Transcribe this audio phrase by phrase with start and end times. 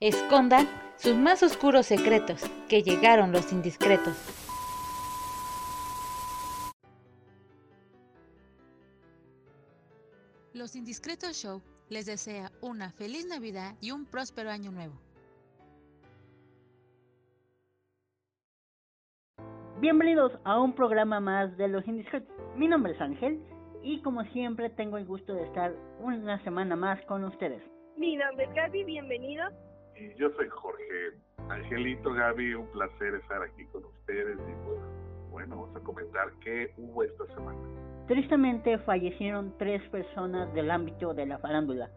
[0.00, 4.14] Escondan sus más oscuros secretos, que llegaron los indiscretos.
[10.54, 14.94] Los Indiscretos Show les desea una feliz Navidad y un próspero año nuevo.
[19.80, 22.32] Bienvenidos a un programa más de Los Indiscretos.
[22.54, 23.42] Mi nombre es Ángel
[23.82, 27.64] y como siempre tengo el gusto de estar una semana más con ustedes.
[27.96, 29.67] Mi nombre es Gaby, bienvenido.
[30.00, 30.84] Y yo soy Jorge.
[31.48, 34.78] Angelito, Gaby, un placer estar aquí con ustedes y pues,
[35.30, 37.58] bueno, vamos a comentar qué hubo esta semana.
[38.06, 41.90] Tristemente fallecieron tres personas del ámbito de la farándula,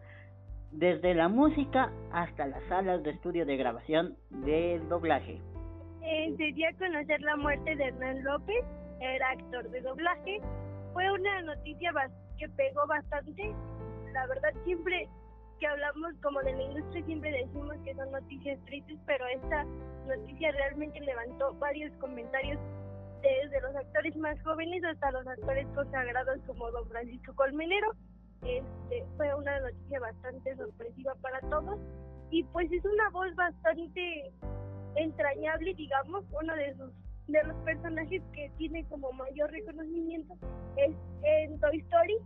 [0.70, 5.40] desde la música hasta las salas de estudio de grabación del doblaje.
[6.02, 8.64] Eh, se dio a conocer la muerte de Hernán López,
[9.00, 10.40] era actor de doblaje.
[10.92, 11.92] Fue una noticia
[12.38, 13.54] que pegó bastante.
[14.12, 15.08] La verdad, siempre
[15.62, 19.62] que hablamos como de la industria, siempre decimos que son noticias tristes, pero esta
[20.08, 22.58] noticia realmente levantó varios comentarios
[23.22, 27.92] desde los actores más jóvenes hasta los actores consagrados como don Francisco Colmenero.
[28.42, 31.78] Este, fue una noticia bastante sorpresiva para todos
[32.32, 34.32] y pues es una voz bastante
[34.96, 36.90] entrañable, digamos, uno de sus
[37.28, 40.34] de los personajes que tiene como mayor reconocimiento
[40.76, 40.90] es
[41.22, 42.16] en Toy Story,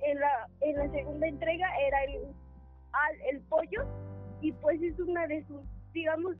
[0.00, 2.34] en la, en la segunda entrega era el,
[3.30, 3.84] el pollo
[4.40, 5.60] y pues es una de sus,
[5.92, 6.36] digamos,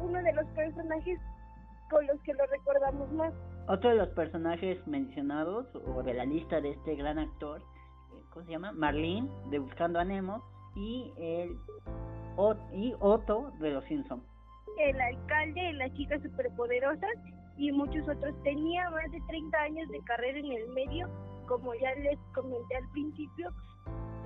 [0.00, 1.18] uno de los personajes
[1.90, 3.32] con los que lo recordamos más.
[3.68, 8.44] Otro de los personajes mencionados o de la lista de este gran actor, eh, ¿cómo
[8.46, 8.72] se llama?
[8.72, 10.42] Marlene de Buscando a Nemo
[10.74, 11.56] y el
[12.72, 14.22] y Otto de Los Simpsons
[14.78, 17.06] el alcalde, la chica superpoderosa
[17.56, 18.34] y muchos otros.
[18.42, 21.08] Tenía más de 30 años de carrera en el medio,
[21.46, 23.50] como ya les comenté al principio.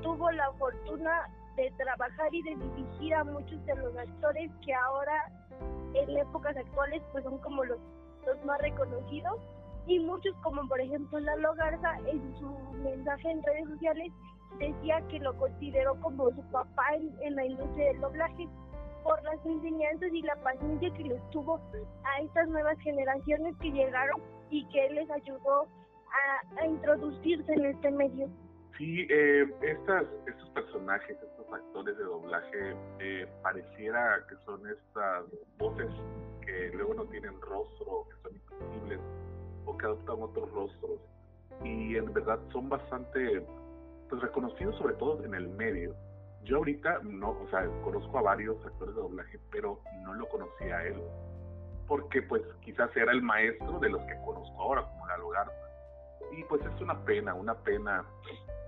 [0.03, 5.31] Tuvo la fortuna de trabajar y de dirigir a muchos de los actores que ahora
[5.95, 7.79] en épocas actuales pues son como los,
[8.27, 9.37] los más reconocidos
[9.87, 12.49] y muchos como por ejemplo Lalo Garza en su
[12.83, 14.13] mensaje en redes sociales
[14.59, 18.49] decía que lo consideró como su papá en, en la industria del doblaje
[19.03, 21.61] por las enseñanzas y la paciencia que les tuvo
[22.05, 25.67] a estas nuevas generaciones que llegaron y que les ayudó
[26.59, 28.29] a, introducirse en este medio.
[28.77, 31.17] Sí, eh, estos personajes,
[31.53, 35.25] actores de doblaje, eh, pareciera que son estas
[35.59, 35.91] voces
[36.45, 39.01] que luego no tienen rostro, que son invisibles
[39.67, 41.01] o que adoptan otros rostros.
[41.65, 43.45] Y en verdad son bastante
[44.09, 45.95] pues, reconocidos sobre todo en el medio
[46.45, 50.79] yo ahorita no, o sea, conozco a varios actores de doblaje, pero no lo conocía
[50.79, 51.01] a él.
[51.87, 55.53] Porque pues quizás era el maestro de los que conozco ahora, como Lalo Garza.
[56.33, 58.05] Y pues es una pena, una pena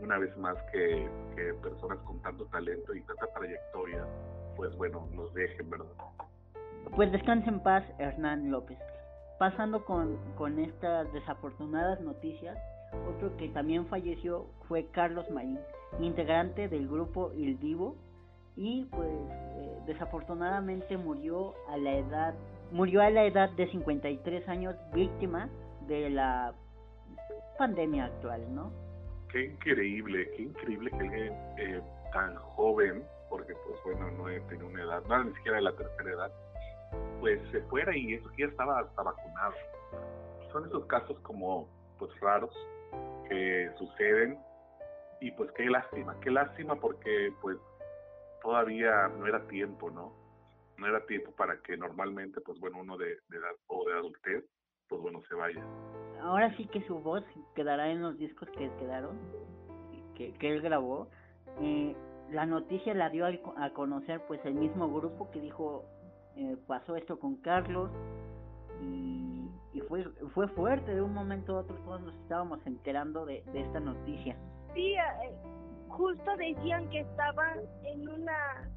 [0.02, 4.04] una vez más que, que personas con tanto talento y tanta trayectoria,
[4.56, 5.86] pues bueno, nos dejen, ¿verdad?
[6.94, 8.78] Pues descanse en paz, Hernán López.
[9.38, 12.58] Pasando con, con estas desafortunadas noticias,
[13.08, 15.58] otro que también falleció fue Carlos Marín,
[16.00, 17.96] integrante del grupo Il Divo
[18.56, 22.34] y pues eh, desafortunadamente murió a la edad
[22.70, 25.48] murió a la edad de 53 años víctima
[25.86, 26.54] de la
[27.58, 28.72] pandemia actual, ¿no?
[29.32, 31.82] Qué increíble, qué increíble que alguien eh,
[32.12, 36.10] tan joven, porque pues bueno, no tenía una edad, no ni siquiera de la tercera
[36.10, 36.32] edad,
[37.18, 39.54] pues se fuera y eso ya estaba hasta vacunado.
[40.52, 41.66] Son esos casos como
[41.98, 42.54] pues raros
[43.26, 44.38] que suceden
[45.22, 47.56] y pues qué lástima, qué lástima porque pues
[48.42, 50.12] todavía no era tiempo, ¿no?
[50.76, 54.44] No era tiempo para que normalmente pues bueno uno de edad o de adultez
[54.92, 55.64] pues bueno se vaya.
[56.20, 59.18] Ahora sí que su voz quedará en los discos que quedaron,
[60.14, 61.08] que, que él grabó.
[61.62, 61.96] Eh,
[62.30, 65.84] la noticia la dio a conocer pues el mismo grupo que dijo
[66.36, 67.90] eh, pasó esto con Carlos
[68.82, 70.04] y, y, fue
[70.34, 74.34] fue fuerte de un momento a otro todos nos estábamos enterando de, de esta noticia
[74.72, 75.34] sí, eh,
[75.88, 77.54] justo decían que estaba
[77.84, 78.70] en una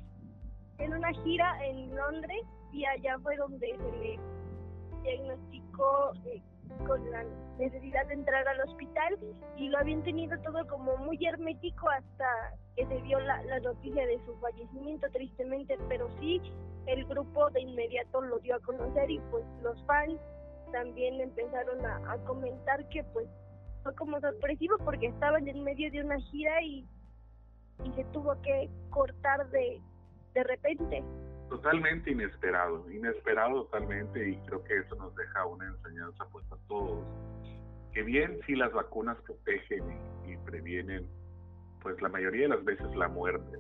[0.79, 2.41] en una gira en Londres
[2.73, 4.19] y allá fue donde se le
[5.03, 5.64] diagnosticó
[6.25, 6.41] eh,
[6.85, 7.23] con la
[7.57, 9.17] necesidad de entrar al hospital
[9.57, 14.19] y lo habían tenido todo como muy hermético hasta que se dio la, noticia de
[14.25, 16.41] su fallecimiento tristemente, pero sí
[16.87, 20.19] el grupo de inmediato lo dio a conocer y pues los fans
[20.71, 23.27] también empezaron a, a comentar que pues
[23.85, 26.87] fue como sorpresivo porque estaban en medio de una gira y,
[27.83, 29.79] y se tuvo que cortar de,
[30.33, 31.03] de repente.
[31.49, 37.05] Totalmente inesperado, inesperado totalmente y creo que eso nos deja una enseñanza pues a todos.
[37.93, 39.83] Que bien si las vacunas protegen
[40.25, 41.07] y, previenen
[41.81, 43.59] pues la mayoría de las veces la muerte,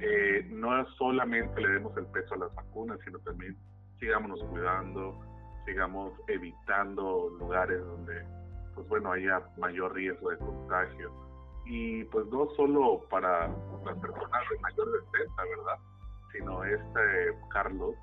[0.00, 3.56] eh, no solamente le demos el peso a las vacunas, sino también
[4.00, 5.18] sigámonos cuidando,
[5.64, 8.24] sigamos evitando lugares donde,
[8.74, 11.12] pues bueno, haya mayor riesgo de contagio.
[11.64, 15.78] Y pues no solo para las personas de mayor de 60, ¿verdad?
[16.36, 17.94] Sino este Carlos,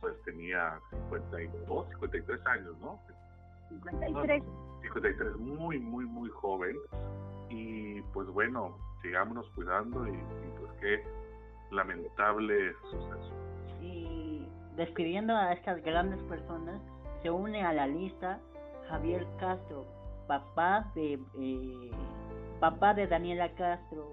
[0.00, 0.78] pues tenía
[1.10, 3.00] 52, 53 años, ¿no?
[3.68, 4.42] 53.
[4.82, 6.76] 53, muy, muy, muy joven.
[7.48, 11.04] Y pues bueno, sigámonos cuidando y, y pues qué
[11.70, 13.32] lamentable suceso.
[13.80, 14.46] Y
[14.76, 16.80] despidiendo a estas grandes personas,
[17.22, 18.38] se une a la lista
[18.88, 19.84] Javier Castro,
[20.26, 21.90] papá de eh,
[22.60, 24.12] papá de Daniela Castro,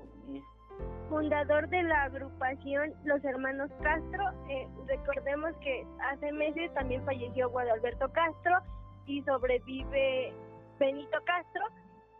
[1.09, 4.31] fundador de la agrupación Los Hermanos Castro.
[4.49, 8.57] Eh, recordemos que hace meses también falleció Guadalberto Castro
[9.05, 10.33] y sobrevive
[10.79, 11.63] Benito Castro.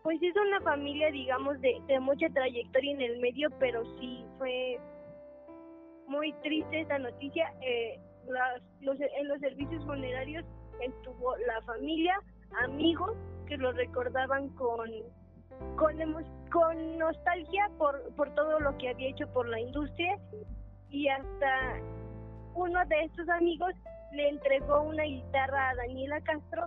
[0.02, 4.78] Pues es una familia, digamos, de, mucha trayectoria en el medio, pero sí fue
[6.06, 7.52] muy triste esta noticia.
[7.62, 8.00] Eh,
[8.80, 10.44] los, en los servicios funerarios
[10.80, 12.20] estuvo la familia,
[12.62, 13.16] amigos
[13.46, 14.90] que lo recordaban con
[15.76, 15.96] con,
[16.50, 20.18] con nostalgia por, por todo lo que había hecho por la industria
[20.90, 21.80] y hasta
[22.54, 23.72] uno de estos amigos
[24.12, 26.66] le entregó una guitarra a Daniela Castro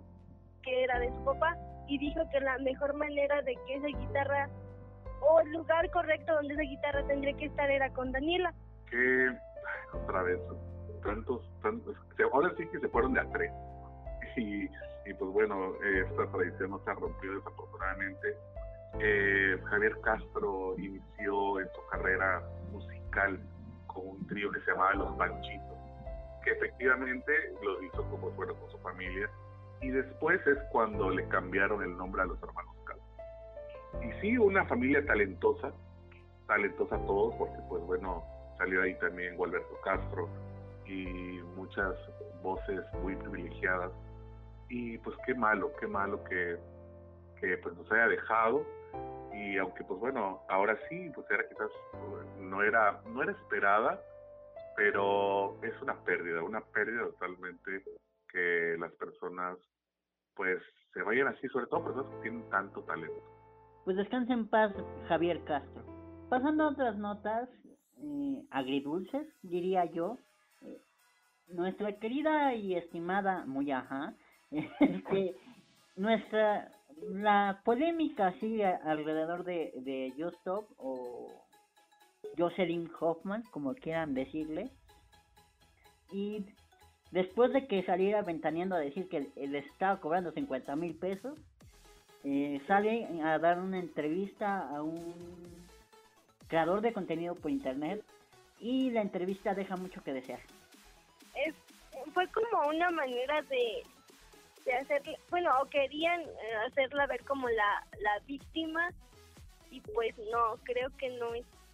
[0.61, 1.57] que era de su papá
[1.87, 4.49] y dijo que la mejor manera de que esa guitarra
[5.21, 8.53] o el lugar correcto donde esa guitarra tendría que estar era con Daniela.
[8.89, 9.29] Que
[9.93, 10.39] otra vez
[11.03, 11.95] tantos, tantos,
[12.31, 13.51] ahora sí que se fueron de a tres
[14.37, 18.35] y, y pues bueno, esta tradición no se ha rompido desafortunadamente.
[18.97, 22.41] Eh, Javier Castro inició en su carrera
[22.71, 23.39] musical
[23.87, 25.77] con un trío que se llamaba Los Panchitos,
[26.43, 27.31] que efectivamente
[27.61, 29.29] lo hizo como bueno con su familia,
[29.81, 34.03] y después es cuando le cambiaron el nombre a los hermanos Castro.
[34.03, 35.71] Y sí, una familia talentosa,
[36.47, 38.23] talentosa todos, porque pues bueno,
[38.57, 40.27] salió ahí también Gualberto Castro
[40.85, 41.95] y muchas
[42.41, 43.91] voces muy privilegiadas.
[44.67, 46.57] Y pues qué malo, qué malo que,
[47.39, 48.65] que pues nos haya dejado
[49.33, 51.71] y aunque pues bueno, ahora sí, pues era quizás
[52.39, 53.99] no era no era esperada,
[54.75, 57.83] pero es una pérdida, una pérdida totalmente
[58.31, 59.57] que las personas
[60.35, 60.61] pues
[60.93, 63.21] se vayan así, sobre todo personas que tienen tanto talento.
[63.83, 64.71] Pues descanse en paz
[65.07, 65.83] Javier Castro.
[66.29, 67.49] Pasando a otras notas
[67.97, 70.17] eh, agridulces, diría yo,
[70.61, 70.81] eh,
[71.47, 74.13] nuestra querida y estimada Muyaja
[74.51, 75.35] este,
[75.95, 76.71] nuestra
[77.07, 81.27] la polémica sigue alrededor de, de Justop o
[82.37, 84.69] Jocelyn Hoffman, como quieran decirle.
[86.11, 86.45] Y
[87.11, 91.37] después de que saliera ventaneando a decir que le estaba cobrando 50 mil pesos,
[92.23, 95.13] eh, sale a dar una entrevista a un
[96.47, 98.03] creador de contenido por internet
[98.59, 100.39] y la entrevista deja mucho que desear.
[101.35, 101.55] Es,
[102.13, 103.83] fue como una manera de
[104.65, 108.89] de hacer, bueno, o querían eh, hacerla ver como la, la víctima
[109.71, 111.27] y pues no, creo que no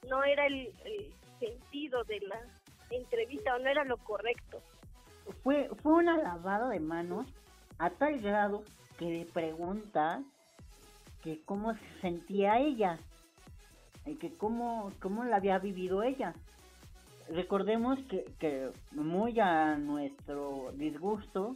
[0.10, 0.72] no era el,
[1.40, 2.40] sentido de la
[2.90, 4.62] entrevista o no era lo correcto.
[5.44, 7.26] Fue, fue una lavada de manos
[7.78, 8.64] a tal grado
[8.98, 10.24] que le pregunta
[11.22, 13.00] que cómo se sentía ella,
[14.06, 16.34] y que cómo, cómo la había vivido ella.
[17.30, 21.56] Recordemos que, que muy a nuestro disgusto,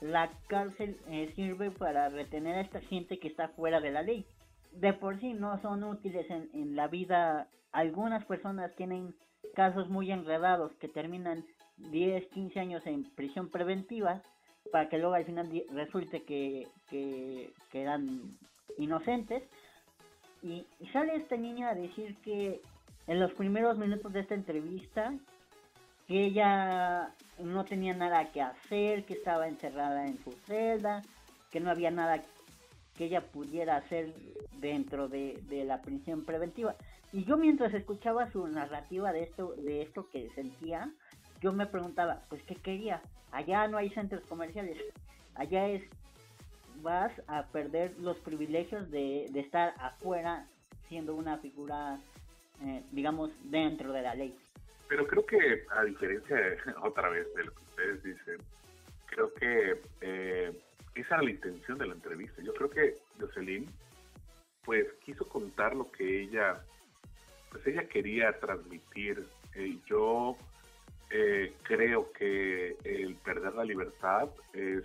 [0.00, 4.24] la cárcel eh, sirve para retener a esta gente que está fuera de la ley.
[4.72, 7.48] De por sí no son útiles en, la vida.
[7.72, 9.14] Algunas personas tienen
[9.54, 11.44] casos muy enredados que terminan
[11.90, 14.22] 10, 15 años en prisión preventiva
[14.70, 18.36] para que luego al final resulte que, que, eran
[18.76, 19.42] inocentes.
[20.42, 22.60] Y, y sale esta niña a decir que
[23.06, 25.14] en los primeros minutos de esta entrevista
[26.08, 31.02] que ella no tenía nada que hacer, que estaba encerrada en su celda,
[31.50, 32.22] que no había nada
[32.96, 34.14] que ella pudiera hacer
[34.58, 36.74] dentro de, la prisión preventiva.
[37.12, 40.90] Y yo mientras escuchaba su narrativa de esto, de esto que sentía,
[41.40, 43.02] yo me preguntaba, pues qué quería.
[43.30, 44.78] Allá no hay centros comerciales,
[45.34, 45.82] allá es
[46.82, 50.46] vas a perder los privilegios de, estar afuera
[50.88, 51.98] siendo una figura,
[52.64, 54.34] eh, digamos, dentro de la ley.
[54.88, 56.36] Pero creo que, a diferencia
[56.82, 58.38] otra vez de lo que ustedes dicen,
[59.06, 60.52] creo que eh,
[60.94, 62.42] esa era la intención de la entrevista.
[62.42, 63.66] Yo creo que Jocelyn,
[64.64, 66.62] pues, quiso contar lo que ella,
[67.50, 69.26] pues, ella quería transmitir.
[69.54, 70.36] Eh, yo
[71.10, 74.84] eh, creo que el perder la libertad es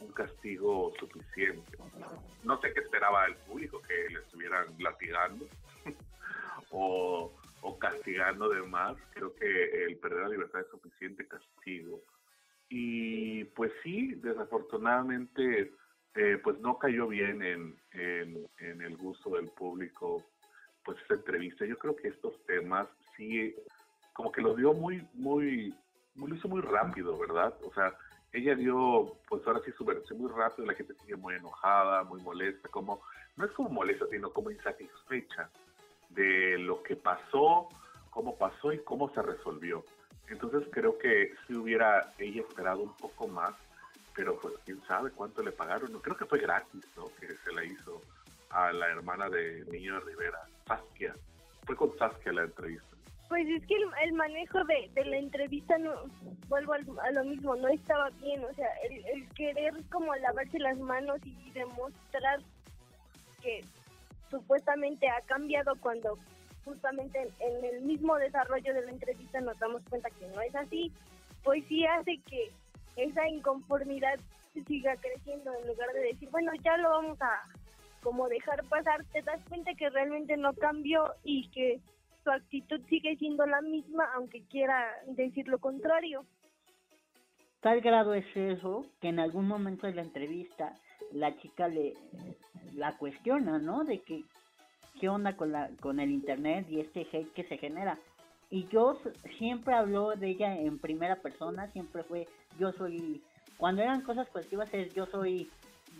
[0.00, 1.78] un castigo suficiente.
[2.42, 5.46] No sé qué esperaba el público, que le estuvieran latigando
[6.70, 7.32] o
[7.64, 8.96] o castigando de más.
[9.14, 12.02] Creo que el perder la libertad es suficiente castigo.
[12.68, 15.72] Y pues sí, desafortunadamente,
[16.14, 20.22] eh, pues no cayó bien en, en, el gusto del público,
[20.84, 21.64] pues esta entrevista.
[21.64, 23.54] Yo creo que estos temas sí,
[24.12, 25.74] como que los dio muy, muy,
[26.14, 27.54] muy, lo hizo muy rápido, ¿verdad?
[27.62, 27.96] O sea,
[28.32, 32.20] ella dio, pues ahora sí su versión muy rápido, la gente sigue muy enojada, muy
[32.20, 33.00] molesta, como,
[33.36, 35.50] no es como molesta, sino como insatisfecha
[36.14, 37.68] de lo que pasó,
[38.10, 39.84] cómo pasó y cómo se resolvió.
[40.28, 43.54] Entonces creo que si hubiera ella esperado un poco más,
[44.14, 45.92] pero pues quién sabe cuánto le pagaron.
[46.00, 47.06] Creo que fue gratis, ¿no?
[47.20, 48.00] Que se la hizo
[48.50, 51.14] a la hermana de Niño Rivera, Saskia.
[51.66, 52.86] Fue con Saskia la entrevista.
[53.28, 55.92] Pues es que el, manejo de, la entrevista, no
[56.48, 58.44] vuelvo a lo mismo, no estaba bien.
[58.44, 58.68] O sea,
[59.12, 62.40] el querer como lavarse las manos y demostrar
[63.42, 63.64] que
[64.34, 66.18] supuestamente ha cambiado cuando
[66.64, 70.92] justamente en, el mismo desarrollo de la entrevista nos damos cuenta que no es así,
[71.44, 72.50] pues sí hace que
[72.96, 74.18] esa inconformidad
[74.66, 77.42] siga creciendo en lugar de decir, bueno, ya lo vamos a
[78.02, 81.80] como dejar pasar, te das cuenta que realmente no cambió y que
[82.22, 86.24] su actitud sigue siendo la misma, aunque quiera decir lo contrario.
[87.60, 90.74] Tal grado es eso que en algún momento de la entrevista
[91.12, 91.94] la chica le
[92.74, 93.84] la cuestiona, ¿no?
[93.84, 94.24] De que
[95.00, 97.98] qué onda con la con el internet y este hate que se genera.
[98.50, 98.98] Y yo
[99.38, 103.22] siempre hablo de ella en primera persona, siempre fue yo soy
[103.56, 105.50] cuando eran cosas positivas es yo soy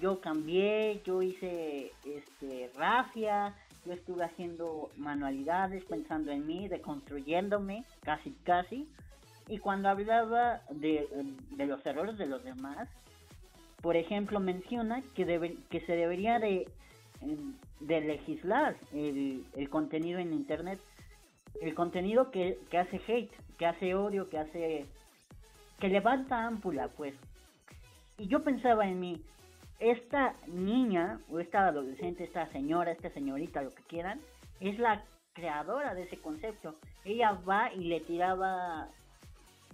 [0.01, 3.55] yo cambié, yo hice este rafia,
[3.87, 8.89] yo estuve haciendo manualidades, pensando en mí, deconstruyéndome, casi casi.
[9.49, 11.07] Y cuando hablaba de,
[11.51, 12.89] de los errores de los demás,
[13.85, 16.67] por ejemplo, menciona que, debe, que se debería de,
[17.81, 20.81] de legislar el, el, contenido en Internet,
[21.61, 24.87] el contenido que, que hace hate, que hace odio, que hace...
[25.79, 27.13] que levanta ámpula, pues.
[28.17, 29.21] Y yo pensaba en mí,
[29.81, 34.19] esta niña, o esta adolescente, esta señora, esta señorita, lo que quieran,
[34.61, 36.77] es la creadora de ese concepto.
[37.05, 38.89] Ella va y le tiraba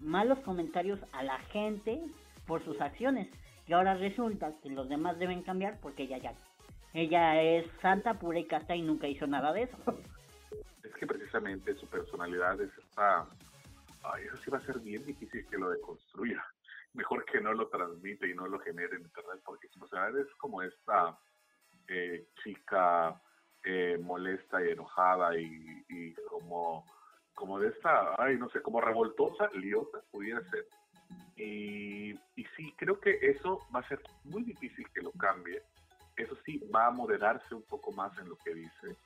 [0.01, 2.01] malos comentarios a la gente
[2.49, 3.29] por sus acciones.
[3.67, 6.35] Y ahora resulta que los demás deben cambiar porque ella ya.
[6.93, 9.77] Ella es santa, pura y casta y nunca hizo nada de eso.
[10.83, 13.27] Es que precisamente su personalidad es esta.
[14.03, 16.45] Ay, eso sí va a ser bien difícil que lo deconstruya.
[16.95, 20.35] Mejor que no lo transmite y no lo genere en internet, porque su personalidad es
[20.37, 21.17] como esta
[21.87, 23.21] eh, chica
[23.63, 26.85] eh, molesta y enojada y, y, como,
[27.35, 30.67] como de esta, ay, no sé, como revoltosa, liosa, pudiera ser.
[31.41, 35.63] Y, y sí, creo que eso va a ser muy difícil que lo cambie.
[36.17, 38.97] Eso sí, va a moderarse un poco más en lo que dice.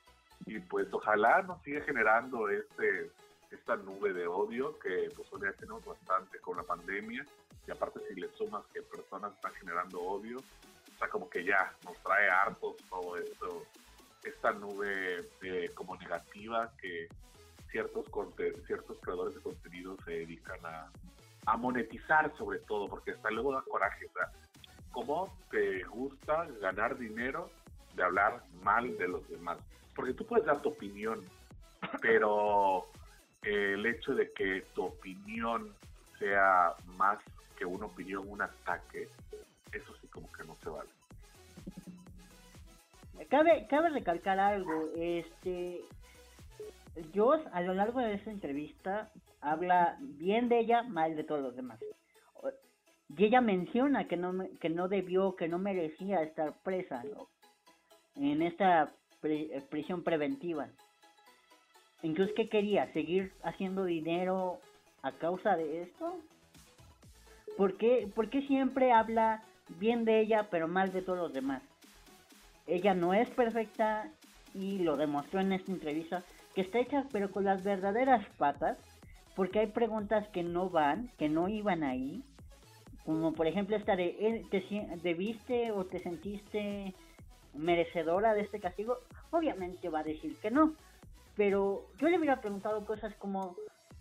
[0.45, 3.09] Y pues ojalá nos siga generando este
[3.51, 7.25] esta nube de odio que pues hoy tenemos bastante con la pandemia
[7.65, 11.73] y aparte si le sumas que personas están generando odio, o sea como que ya
[11.85, 13.63] nos trae hartos todo esto,
[14.23, 15.29] esta nube
[15.73, 17.07] como negativa que
[17.71, 18.05] ciertos
[18.67, 20.91] ciertos creadores de contenido se dedican a,
[21.45, 24.07] a monetizar sobre todo, porque hasta luego da coraje.
[24.09, 24.29] Sea,
[24.91, 27.49] ¿cómo te gusta ganar dinero
[27.95, 29.57] de hablar mal de los demás?
[29.95, 31.21] Porque tú puedes dar tu opinión,
[32.01, 32.87] pero
[33.43, 35.73] el hecho de que tu opinión
[36.19, 37.19] sea más
[37.57, 39.07] que una opinión, un ataque,
[39.71, 40.89] eso sí como que no se vale.
[43.29, 45.81] Cabe, cabe recalcar algo, este,
[47.13, 49.09] yo a lo largo de esta entrevista
[49.45, 51.79] habla bien de ella, mal de todos los demás.
[53.17, 57.03] Y ella menciona que no, que no debió, que no merecía estar presa
[58.15, 58.91] en esta
[59.69, 60.67] prisión preventiva.
[62.01, 64.59] Incluso que quería seguir haciendo dinero
[65.03, 66.19] a causa de esto.
[67.55, 69.43] ¿Por qué, ¿Por qué siempre habla
[69.79, 71.61] bien de ella pero mal de todos los demás?
[72.67, 74.09] Ella no es perfecta
[74.55, 76.23] y lo demostró en esta entrevista
[76.55, 78.77] que está hecha pero con las verdaderas patas
[79.35, 82.23] porque hay preguntas que no van, que no iban ahí,
[83.05, 84.63] como por ejemplo esta de, eh, ¿te
[85.03, 86.93] debiste o te sentiste
[87.53, 88.97] merecedora de este castigo?
[89.31, 90.73] Obviamente va a decir que no,
[91.35, 93.55] pero yo le hubiera preguntado cosas como,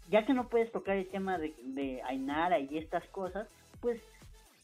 [0.08, 3.48] ya que no puedes tocar el tema de, de Ainara y estas cosas,
[3.80, 4.00] pues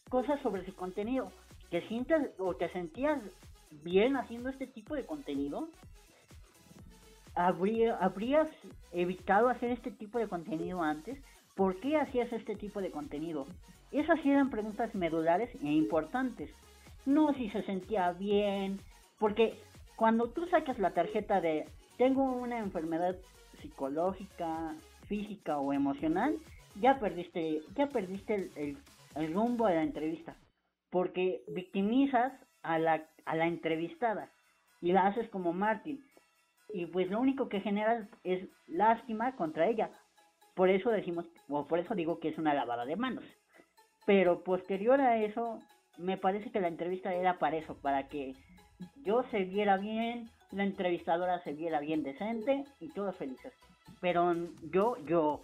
[0.09, 1.31] cosas sobre su contenido,
[1.69, 3.21] ¿te sientas o te sentías
[3.83, 5.67] bien haciendo este tipo de contenido?
[7.35, 8.49] ¿Habría, ¿Habrías
[8.91, 11.17] evitado hacer este tipo de contenido antes?
[11.55, 13.45] ¿Por qué hacías este tipo de contenido?
[13.91, 16.49] Esas eran preguntas medulares e importantes.
[17.05, 18.79] No si se sentía bien,
[19.19, 19.57] porque
[19.95, 21.65] cuando tú sacas la tarjeta de
[21.97, 23.15] tengo una enfermedad
[23.61, 24.75] psicológica,
[25.07, 26.37] física o emocional,
[26.79, 28.77] ya perdiste, ya perdiste el,
[29.15, 30.35] el, rumbo de la entrevista,
[30.89, 32.33] porque victimizas
[32.63, 34.31] a la, a la entrevistada
[34.81, 36.03] y la haces como Martín
[36.73, 39.89] y pues lo único que generas es lástima contra ella.
[40.55, 43.23] Por eso decimos, o por eso digo que es una lavada de manos.
[44.05, 45.59] Pero posterior a eso,
[45.97, 48.35] me parece que la entrevista era para eso, para que
[49.03, 53.53] yo se viera bien, la entrevistadora se viera bien decente y todos felices.
[53.99, 54.35] Pero
[54.71, 55.41] yo, yo,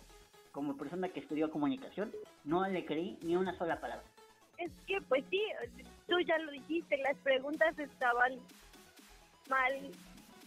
[0.51, 2.11] como persona que estudió comunicación,
[2.43, 4.05] no le creí ni una sola palabra.
[4.57, 5.41] Es que, pues sí,
[6.07, 8.33] tú ya lo dijiste, las preguntas estaban
[9.49, 9.91] mal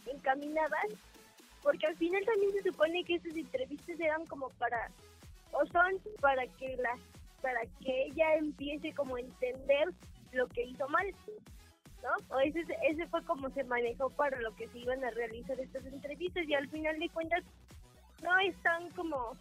[0.07, 0.87] encaminadas,
[1.63, 4.91] porque al final también se supone que esas entrevistas eran como para,
[5.53, 6.97] o son para que la,
[7.43, 9.89] para que ella empiece como a entender
[10.33, 11.07] lo que hizo mal,
[12.03, 12.37] ¿no?
[12.37, 15.85] O ese, ese fue como se manejó para lo que se iban a realizar estas
[15.87, 17.45] entrevistas y al final de cuentas
[18.23, 19.37] no están como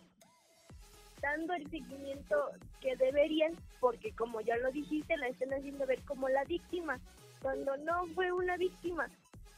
[1.22, 2.36] dando el seguimiento
[2.82, 7.00] que deberían, porque como ya lo dijiste, la están haciendo ver como la víctima,
[7.42, 9.08] cuando no fue una víctima.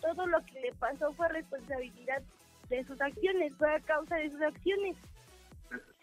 [0.01, 2.21] Todo lo que le pasó fue responsabilidad
[2.69, 4.97] de sus acciones, fue a causa de sus acciones.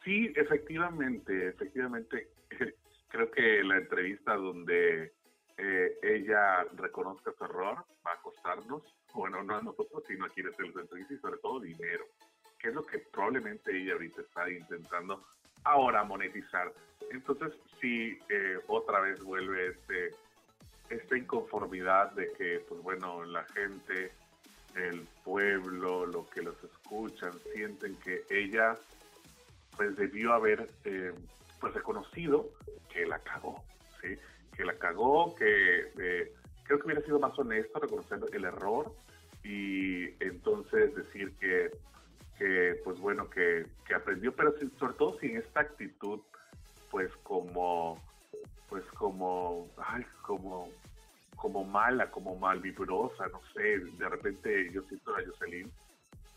[0.04, 2.28] Sí, efectivamente, efectivamente,
[3.08, 5.12] creo que la entrevista donde
[5.56, 10.54] eh, ella reconozca su error va a costarnos, bueno, no a nosotros, sino a quienes
[10.56, 12.04] se los entrevista y sobre todo dinero,
[12.58, 15.24] que es lo que probablemente ella ahorita está intentando
[15.64, 16.72] ahora monetizar.
[17.10, 20.14] Entonces, sí, eh, otra vez vuelve este,
[20.90, 24.12] esta inconformidad de que, pues bueno, la gente,
[24.74, 28.74] el pueblo, lo que los escuchan, sienten que ella,
[29.76, 31.12] pues debió haber, eh,
[31.60, 32.50] pues reconocido
[32.92, 33.64] que la cagó,
[34.00, 34.16] ¿sí?
[34.56, 36.32] Que la cagó, que eh,
[36.64, 38.92] creo que hubiera sido más honesto reconocer el error
[39.44, 41.70] y entonces decir que
[42.38, 46.20] que pues bueno, que, aprendió, pero sobre todo sin esta actitud,
[46.90, 48.00] pues como,
[48.68, 50.68] pues como, ay, como,
[51.36, 55.70] como mala, como malvibrosa, no sé, de repente yo siento a Jocelyn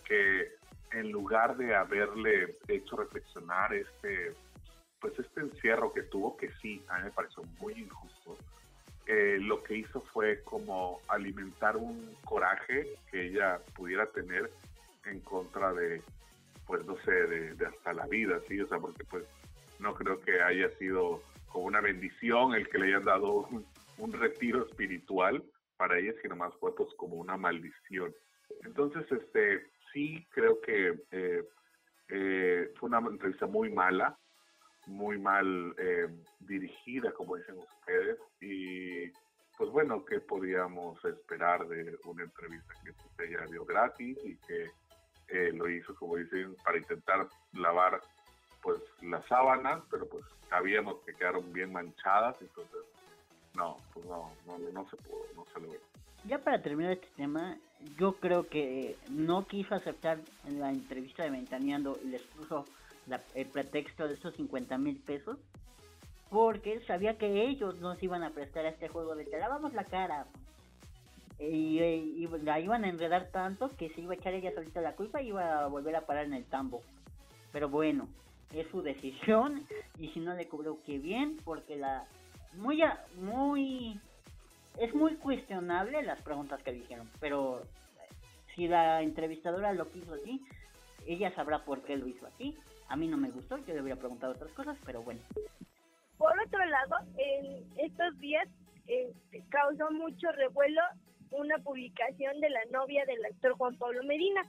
[0.05, 0.51] que
[0.93, 4.33] en lugar de haberle hecho reflexionar este,
[4.99, 8.37] pues este encierro que tuvo, que sí, a mí me pareció muy injusto,
[9.07, 14.51] eh, lo que hizo fue como alimentar un coraje que ella pudiera tener
[15.05, 16.01] en contra de,
[16.67, 18.61] pues no sé, de, hasta la vida, ¿sí?
[18.61, 19.25] O sea, porque pues
[19.79, 23.47] no creo que haya sido como una bendición el que le hayan dado
[23.97, 25.43] un, retiro espiritual
[25.77, 28.13] para ella, sino más fue pues como una maldición.
[28.63, 31.43] Entonces, este, sí creo que eh,
[32.09, 34.17] eh, fue una entrevista muy mala,
[34.87, 36.07] muy mal eh,
[36.39, 39.09] dirigida, como dicen ustedes, y
[39.57, 44.71] pues bueno, ¿qué podíamos esperar de una entrevista que ella dio gratis y que
[45.31, 48.01] eh, lo hizo, como dicen, para intentar lavar
[48.61, 52.81] pues las sábanas, pero pues sabíamos que quedaron bien manchadas, entonces
[53.55, 55.79] no, pues no, no, no se pudo, no se logró.
[56.25, 57.57] Ya para terminar este tema,
[57.97, 62.65] yo creo que no quiso aceptar en la entrevista de Ventaneando y les puso
[63.33, 65.39] el pretexto de esos 50 mil pesos,
[66.29, 69.73] porque sabía que ellos no se iban a prestar a este juego de te lavamos
[69.73, 70.27] la cara,
[71.39, 75.21] y, la iban a enredar tanto que se iba a echar ella solita la culpa
[75.21, 76.81] y iba a volver a parar en el tambo.
[77.51, 78.07] Pero bueno,
[78.53, 79.65] es su decisión
[79.99, 82.05] y si no le cubrió que bien porque la
[82.53, 82.81] muy
[83.17, 83.99] muy
[84.77, 87.63] es muy cuestionable las preguntas que dijeron, pero
[88.55, 90.41] si la entrevistadora lo quiso así,
[91.05, 92.57] ella sabrá por qué lo hizo así.
[92.87, 95.21] A mí no me gustó, yo le hubiera preguntado otras cosas, pero bueno.
[96.17, 98.47] Por otro lado, en estos días
[98.87, 99.13] eh,
[99.49, 100.81] causó mucho revuelo
[101.31, 104.41] una publicación de la novia del actor Juan Pablo Medina.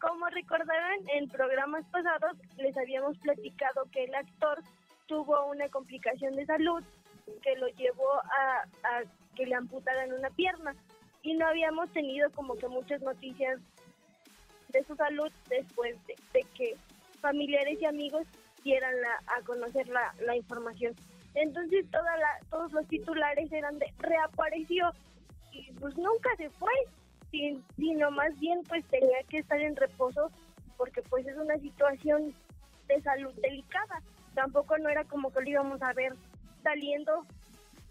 [0.00, 4.62] Como recordarán, en programas pasados les habíamos platicado que el actor
[5.06, 6.82] tuvo una complicación de salud
[7.42, 9.02] que lo llevó a,
[9.34, 10.74] que le amputaran una pierna.
[11.22, 13.60] Y no habíamos tenido como que muchas noticias
[14.68, 16.76] de su salud después de, que
[17.20, 18.26] familiares y amigos
[18.62, 18.94] dieran
[19.26, 20.94] a conocer la, la información.
[21.34, 24.92] Entonces toda la, todos los titulares eran de reapareció
[25.80, 26.72] pues nunca se fue,
[27.76, 30.30] sino más bien pues tenía que estar en reposo
[30.76, 32.34] porque pues es una situación
[32.88, 34.02] de salud delicada.
[34.34, 36.14] Tampoco no era como que lo íbamos a ver
[36.62, 37.24] saliendo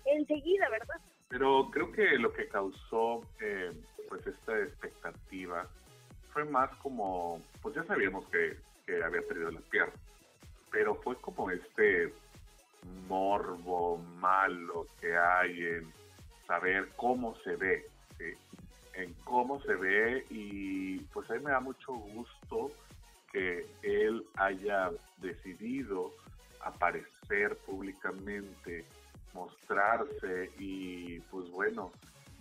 [0.05, 0.95] enseguida, ¿verdad?
[1.29, 3.71] Pero creo que lo que causó eh,
[4.09, 5.67] pues esta expectativa
[6.31, 9.95] fue más como, pues ya sabíamos que, que había perdido las piernas,
[10.71, 12.13] pero fue como este
[13.07, 15.93] morbo malo que hay en
[16.45, 17.85] saber cómo se ve,
[18.95, 22.71] en cómo se ve y pues a mí me da mucho gusto
[23.31, 26.11] que él haya decidido
[26.61, 28.85] aparecer públicamente,
[29.33, 31.91] mostrarse y pues bueno,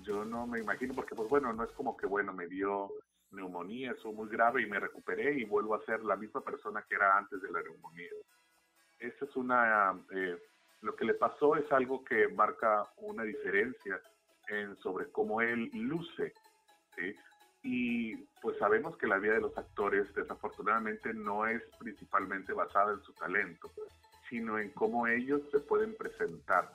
[0.03, 2.91] yo no me imagino porque pues bueno, no es como que bueno, me dio
[3.33, 6.95] neumonía, eso muy grave y me recuperé y vuelvo a ser la misma persona que
[6.95, 8.11] era antes de la neumonía.
[9.01, 10.39] Esa es una, eh,
[10.83, 14.01] lo que le pasó es algo que marca una diferencia
[14.49, 16.33] en sobre cómo él luce,
[16.97, 17.15] ¿sí?
[17.63, 23.03] Y pues sabemos que la vida de los actores desafortunadamente no es principalmente basada en
[23.03, 23.73] su talento,
[24.29, 26.71] sino en cómo ellos se pueden presentar,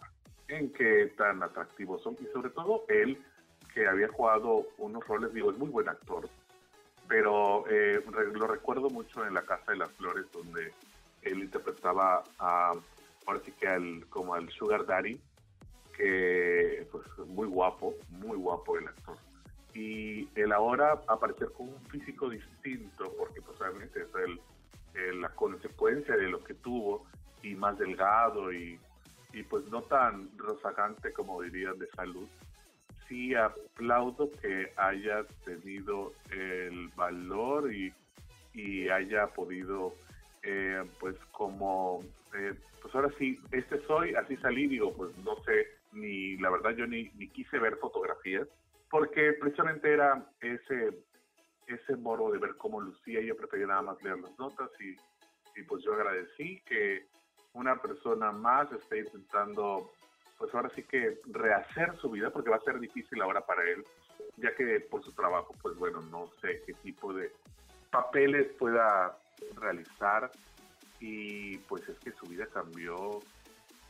[0.48, 3.22] en qué tan atractivos son y sobre todo él
[3.72, 6.28] que había jugado unos roles, digo, es muy buen actor,
[7.08, 8.04] pero eh,
[8.34, 10.74] lo recuerdo mucho en La Casa de las Flores donde
[11.22, 12.74] él interpretaba a,
[13.28, 15.22] ahora sí que al, como al Sugar Daddy,
[15.96, 19.18] que pues muy guapo, muy guapo el actor
[19.74, 23.58] y el ahora aparecer con un físico distinto, porque pues
[23.96, 27.06] es el, la consecuencia de lo que tuvo,
[27.44, 28.80] y más delgado y,
[29.34, 32.28] y pues no tan rozagante como dirían de salud,
[33.08, 37.94] sí aplaudo que haya tenido el valor y,
[38.54, 39.94] y haya podido
[40.44, 42.02] eh, pues como
[42.36, 46.72] eh, pues ahora sí este soy así salí digo pues no sé ni la verdad
[46.72, 48.48] yo ni, ni quise ver fotografías
[48.90, 51.04] porque precisamente era ese,
[51.68, 54.96] ese moro de ver cómo lucía, yo prefería nada más leer las notas y,
[55.60, 57.08] y pues yo agradecí que
[57.54, 59.92] una persona más esté intentando,
[60.38, 63.84] pues ahora sí que rehacer su vida, porque va a ser difícil ahora para él,
[64.38, 67.32] ya que por su trabajo, pues bueno, no sé qué tipo de
[67.92, 69.18] papeles pueda
[69.56, 70.32] realizar.
[71.02, 73.22] Y pues es que su vida cambió,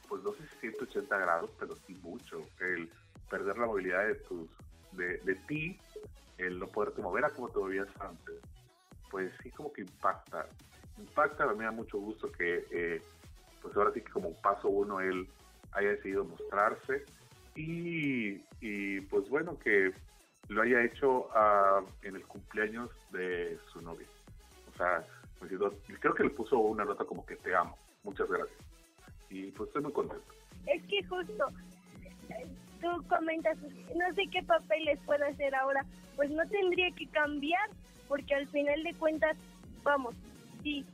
[0.08, 2.90] pues no sé si 180 grados, pero sí mucho, el
[3.30, 4.48] perder la movilidad de tus
[4.94, 5.78] de, ti,
[6.38, 8.36] el no poderte mover a como te movías antes,
[9.10, 10.48] pues sí como que impacta.
[10.98, 13.02] Impacta, me da mucho gusto que, eh,
[13.62, 15.28] pues ahora sí que como paso uno él
[15.72, 17.06] haya decidido mostrarse
[17.56, 19.94] y, y pues bueno, que
[20.50, 24.08] lo haya hecho uh, en el cumpleaños de su novia.
[24.74, 25.06] O sea,
[26.00, 27.78] creo que le puso una nota como que te amo.
[28.04, 28.58] Muchas gracias.
[29.30, 30.26] Y pues estoy muy contento.
[30.66, 31.48] Es que justo
[32.82, 37.70] tú comentas, no sé qué papeles puede hacer ahora, pues no tendría que cambiar,
[38.08, 39.38] porque al final de cuentas,
[39.84, 40.16] vamos,
[40.64, 40.86] sí,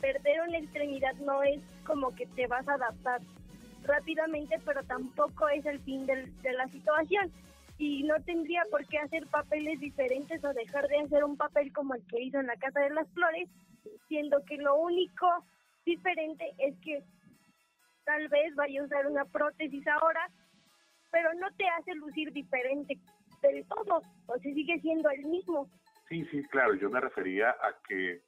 [0.00, 3.20] perder una extremidad no es como que te vas a adaptar
[3.84, 7.30] rápidamente, pero tampoco es el fin de la situación.
[7.78, 11.94] Y no tendría por qué hacer papeles diferentes o dejar de hacer un papel como
[11.94, 13.48] el que hizo en la Casa de las Flores,
[14.08, 15.26] siendo que lo único
[15.84, 17.02] diferente es que
[18.04, 20.30] tal vez vaya a usar una prótesis ahora
[21.10, 22.98] pero no te hace lucir diferente
[23.42, 25.68] del todo, o se sigue siendo el mismo.
[26.08, 28.22] Sí, sí, claro, yo me refería a que,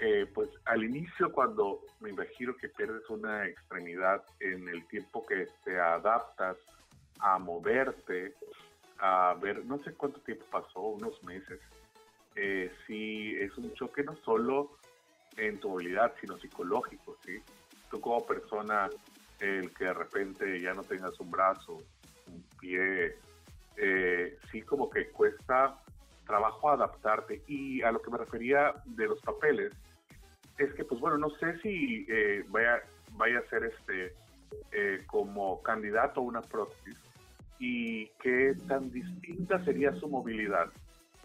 [0.00, 5.46] eh, pues al inicio cuando me imagino que pierdes una extremidad en el tiempo que
[5.64, 6.56] te adaptas
[7.20, 8.34] a moverte,
[8.98, 11.60] a ver, no sé cuánto tiempo pasó, unos meses,
[12.36, 14.76] eh, sí es un choque no solo
[15.36, 17.38] en tu movilidad, sino psicológico, ¿sí?
[17.90, 18.88] Tú como persona,
[19.40, 21.82] el que de repente ya no tengas un brazo,
[22.28, 23.16] un pie,
[23.76, 25.78] eh, sí como que cuesta
[26.26, 27.42] trabajo adaptarte.
[27.46, 29.72] Y a lo que me refería de los papeles,
[30.58, 34.14] es que pues bueno, no sé si eh, vaya, vaya a ser este
[34.72, 36.98] eh, como candidato a una prótesis
[37.58, 40.66] y qué tan distinta sería su movilidad.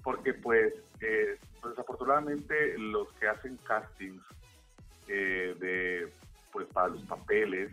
[0.04, 4.22] Porque pues, pues desafortunadamente los que hacen castings
[5.08, 6.12] de
[6.52, 7.72] pues para los papeles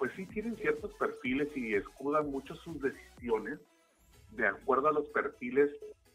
[0.00, 3.58] pues sí tienen ciertos perfiles y escudan mucho sus decisiones
[4.30, 5.70] de acuerdo a los perfiles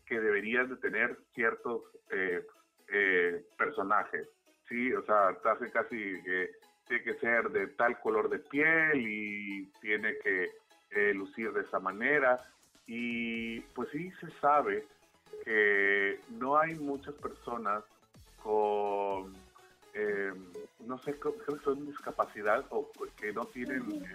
[0.08, 2.44] que deberían de tener ciertos eh,
[2.92, 4.28] eh, personajes,
[4.68, 4.92] ¿sí?
[4.92, 6.50] O sea, hace casi que
[6.88, 10.50] tiene que ser de tal color de piel y tiene que
[10.90, 12.40] eh, lucir de esa manera.
[12.88, 14.88] Y pues sí se sabe
[15.44, 17.84] que no hay muchas personas
[18.42, 19.45] con
[19.96, 20.34] eh,
[20.86, 24.06] no sé, creo que son discapacidad o que no tienen,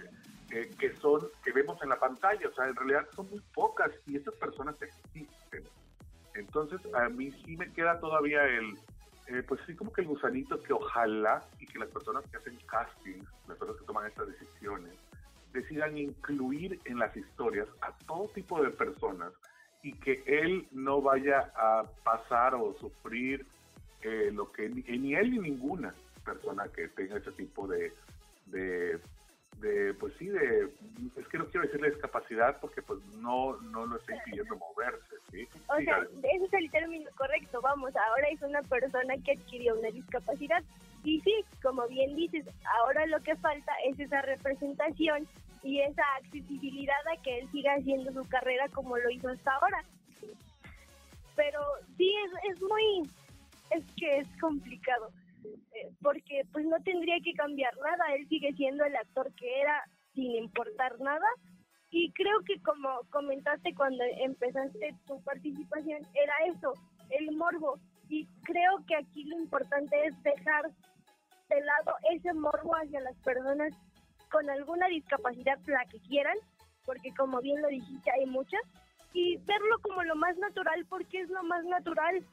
[0.51, 3.91] eh, que son, que vemos en la pantalla, o sea, en realidad son muy pocas
[4.05, 5.63] y esas personas existen.
[6.35, 8.77] Entonces, a mí sí me queda todavía el,
[9.27, 12.57] eh, pues sí, como que el gusanito que ojalá y que las personas que hacen
[12.67, 14.93] casting, las personas que toman estas decisiones,
[15.51, 19.33] decidan incluir en las historias a todo tipo de personas
[19.83, 23.45] y que él no vaya a pasar o sufrir
[24.03, 27.91] eh, lo que ni, él ni ninguna persona que tenga ese tipo de,
[28.47, 28.99] de,
[29.59, 30.69] de, pues sí, de,
[31.17, 35.47] es que no quiero decirle discapacidad porque pues no, no lo estoy pidiendo moverse, ¿sí?
[35.67, 39.89] O sea, ese es el término correcto, vamos, ahora es una persona que adquirió una
[39.89, 40.63] discapacidad.
[41.03, 41.33] Y sí,
[41.63, 42.45] como bien dices,
[42.79, 45.27] ahora lo que falta es esa representación
[45.63, 49.83] y esa accesibilidad a que él siga haciendo su carrera como lo hizo hasta ahora.
[51.35, 51.59] Pero
[51.97, 53.09] sí, es, es muy,
[53.71, 55.11] es que es complicado
[55.43, 59.83] eh, porque pues no tendría que cambiar nada, él sigue siendo el actor que era
[60.13, 61.27] sin importar nada.
[61.89, 66.73] Y creo que como comentaste cuando empezaste tu participación era eso,
[67.09, 67.79] el morbo.
[68.07, 70.71] Y creo que aquí lo importante es dejar
[71.49, 73.73] de lado ese morbo hacia las personas
[74.31, 76.37] con alguna discapacidad, la que quieran,
[76.85, 78.61] porque como bien lo dijiste hay muchas,
[79.13, 82.23] y verlo como lo más natural porque es lo más natural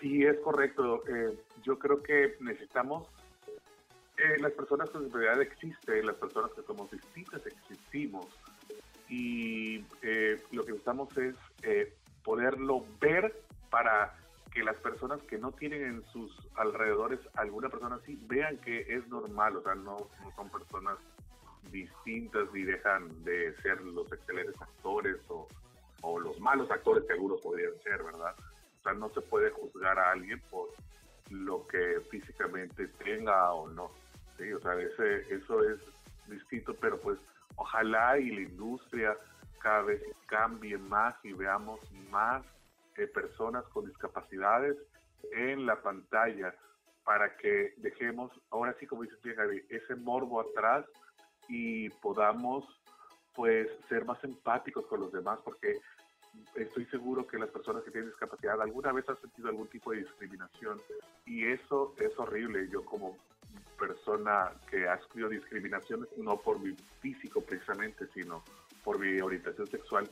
[0.00, 1.02] Sí, es correcto.
[1.08, 3.08] Eh, yo creo que necesitamos,
[4.16, 8.26] eh, las personas con discapacidad existen, las personas que somos distintas existimos.
[9.08, 11.88] Y eh, lo que necesitamos es
[12.22, 13.34] poderlo ver
[13.70, 14.16] para
[14.52, 19.06] que las personas que no tienen en sus alrededores alguna persona así vean que es
[19.08, 19.96] normal, o sea, no,
[20.36, 20.96] son personas
[21.70, 25.48] distintas ni dejan de ser los excelentes actores o
[26.20, 28.34] los malos actores que algunos podrían ser, ¿verdad?
[28.84, 30.68] Sea, no se puede juzgar a alguien por
[31.30, 33.90] lo que físicamente tenga o no.
[34.36, 34.52] ¿sí?
[34.52, 35.80] O sea, ese, eso es
[36.26, 37.18] distinto, pero pues
[37.56, 39.16] ojalá y la industria
[39.60, 42.44] cada vez cambie más y veamos más
[42.96, 44.76] eh, personas con discapacidades
[45.32, 46.54] en la pantalla
[47.04, 50.84] para que dejemos, ahora sí como dice Javi, ese morbo atrás
[51.48, 52.64] y podamos
[53.34, 55.78] pues ser más empáticos con los demás, porque
[56.54, 59.98] estoy seguro que las personas que tienen discapacidad alguna vez han sentido algún tipo de
[59.98, 60.80] discriminación
[61.26, 62.68] y eso es horrible.
[62.70, 63.16] Yo como
[63.78, 68.42] persona que ha sufrido discriminaciones, no por mi físico precisamente, sino
[68.82, 70.08] por mi orientación sexual,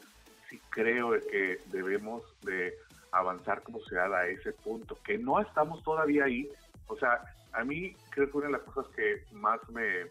[0.49, 2.75] sí creo que debemos de
[3.13, 6.49] avanzar como ciudad a ese punto, que no estamos todavía ahí.
[6.89, 10.07] O sea, a mí creo que una de las cosas que más me,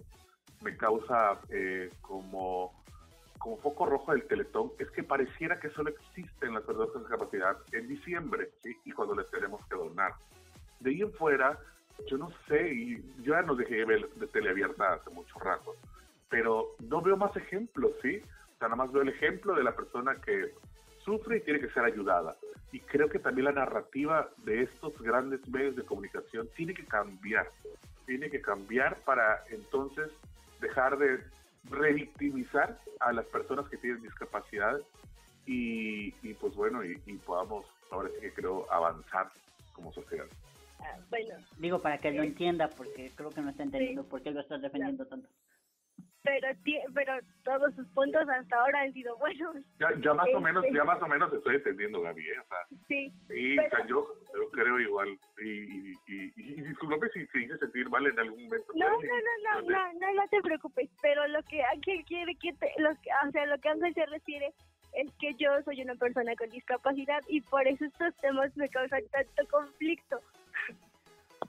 [0.62, 2.81] me causa eh, como
[3.42, 7.58] como foco rojo del Teletón es que pareciera que solo existen las personas con discapacidad
[7.72, 8.78] en diciembre, ¿sí?
[8.86, 10.14] Y cuando les tenemos que donar.
[10.80, 11.58] De ahí en fuera,
[12.08, 15.76] yo no sé, y yo ya no dejé ver de teleabierta hace mucho rato,
[16.30, 18.22] pero no veo más ejemplos, ¿sí?
[18.56, 20.54] O sea, nada más veo el ejemplo de la persona que
[21.04, 22.36] sufre y tiene que ser ayudada.
[22.72, 27.50] Y creo que también la narrativa de estos grandes medios de comunicación tiene que cambiar.
[28.06, 30.12] Tiene que cambiar para entonces
[30.60, 31.20] dejar de
[31.70, 34.80] revictimizar a las personas que tienen discapacidad
[35.46, 36.96] y, pues bueno, y,
[37.26, 39.30] podamos ahora sí que creo avanzar
[39.74, 40.26] como sociedad.
[40.80, 41.36] Ah, bueno.
[41.58, 44.62] Digo para que lo entienda, porque creo que no está entendiendo por qué lo estás
[44.62, 45.28] defendiendo tanto
[46.24, 46.48] pero
[46.94, 49.56] pero todos sus puntos hasta ahora han sido buenos.
[49.80, 52.22] Ya, ya más o menos, ya más o menos estoy entendiendo, Gaby.
[52.22, 52.36] ¿eh?
[52.88, 53.14] sí.
[53.28, 53.56] Sí,
[53.88, 54.08] yo,
[54.52, 55.18] creo igual.
[55.44, 58.74] Y, y, y, y disculpe si se hice sentir mal en algún momento.
[58.76, 60.90] No, no, no, no, no, no, te preocupes.
[61.02, 64.06] Pero lo que Ángel quiere que te, lo que, o sea, lo que Ángel se
[64.06, 64.54] refiere
[64.94, 69.02] es que yo soy una persona con discapacidad y por eso estos temas me causan
[69.12, 70.20] tanto conflicto.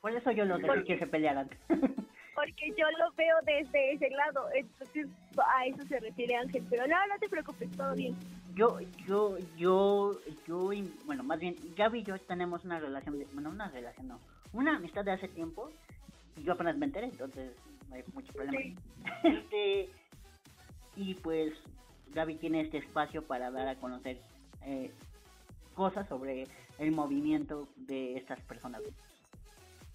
[0.01, 1.51] Por eso yo los dejé que se pelearan.
[2.35, 4.49] porque yo lo veo desde ese lado.
[4.55, 5.09] Entonces,
[5.55, 6.65] a eso se refiere Ángel.
[6.69, 8.15] Pero no, no te preocupes, todo bien.
[8.55, 10.71] Yo, yo, yo, yo,
[11.07, 14.21] bueno, más bien, Gaby y yo tenemos una relación, de, bueno, una relación, no,
[14.53, 15.71] una amistad de hace tiempo.
[16.37, 17.53] Y yo apenas me enteré, entonces
[17.89, 18.59] no hay mucho problema.
[19.25, 19.91] Este,
[20.97, 21.53] y pues,
[22.15, 24.21] Gaby tiene este espacio para dar a conocer
[24.65, 24.91] eh,
[25.75, 26.47] cosas sobre
[26.79, 28.83] el movimiento de estas personas.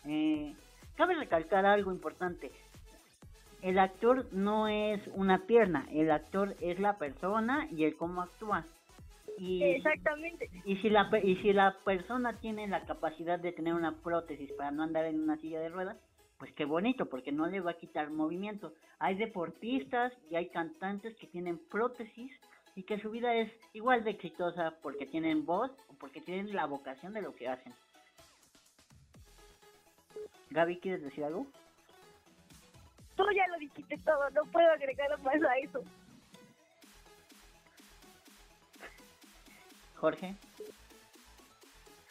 [0.06, 0.54] Eh,
[0.98, 2.52] Cabe recalcar algo importante.
[3.62, 8.66] El actor no es una pierna, el actor es la persona y el cómo actúa.
[9.38, 10.50] Y, Exactamente.
[10.66, 14.72] Y si, la, y si la persona tiene la capacidad de tener una prótesis para
[14.72, 15.98] no andar en una silla de ruedas,
[16.40, 18.74] pues qué bonito, porque no le va a quitar movimiento.
[18.98, 22.32] Hay deportistas y hay cantantes que tienen prótesis
[22.76, 26.66] y que su vida es igual de exitosa porque tienen voz o porque tienen la
[26.66, 27.74] vocación de lo que hacen.
[30.52, 31.48] Gaby, ¿quieres decir algo?
[33.16, 35.84] Tú ya lo dijiste todo, no puedo agregar más a eso.
[39.96, 40.36] Jorge.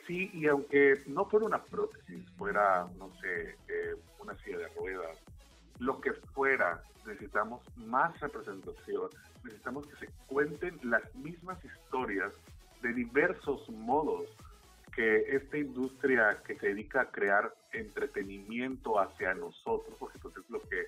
[0.07, 5.19] Sí, y aunque no fuera una prótesis, fuera, no sé, eh, una silla de ruedas,
[5.79, 9.11] lo que fuera, necesitamos más representación,
[9.45, 12.33] necesitamos que se cuenten las mismas historias
[12.83, 14.29] de diversos modos
[14.97, 20.59] que esta industria que se dedica a crear entretenimiento hacia nosotros, porque pues es lo
[20.63, 20.87] que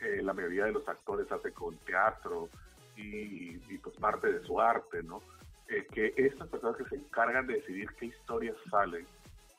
[0.00, 2.48] eh, la mayoría de los actores hace con teatro
[2.96, 5.20] y, pues parte de su arte, ¿no?
[5.68, 9.04] Eh, que estas personas que se encargan de decidir qué historias salen,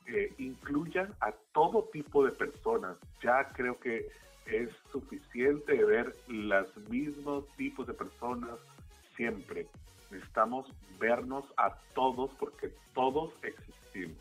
[0.08, 2.98] eh, incluyan a todo tipo de personas.
[3.22, 4.08] Ya creo que
[4.46, 8.58] es suficiente ver los mismos tipos de personas
[9.18, 9.68] siempre.
[10.12, 14.18] Necesitamos vernos a todos porque todos existimos.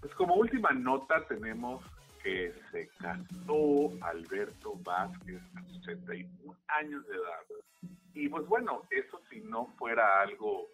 [0.00, 1.82] Pues como última nota tenemos
[2.22, 7.92] que se casó Alberto Vázquez a 81 años de edad.
[8.14, 10.68] Y pues bueno, eso si no fuera algo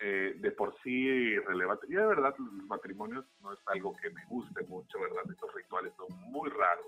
[0.00, 1.86] eh, de por sí relevante.
[1.88, 5.24] Y de verdad, los matrimonios no es algo que me guste mucho, ¿verdad?
[5.28, 6.86] Estos rituales son muy raros.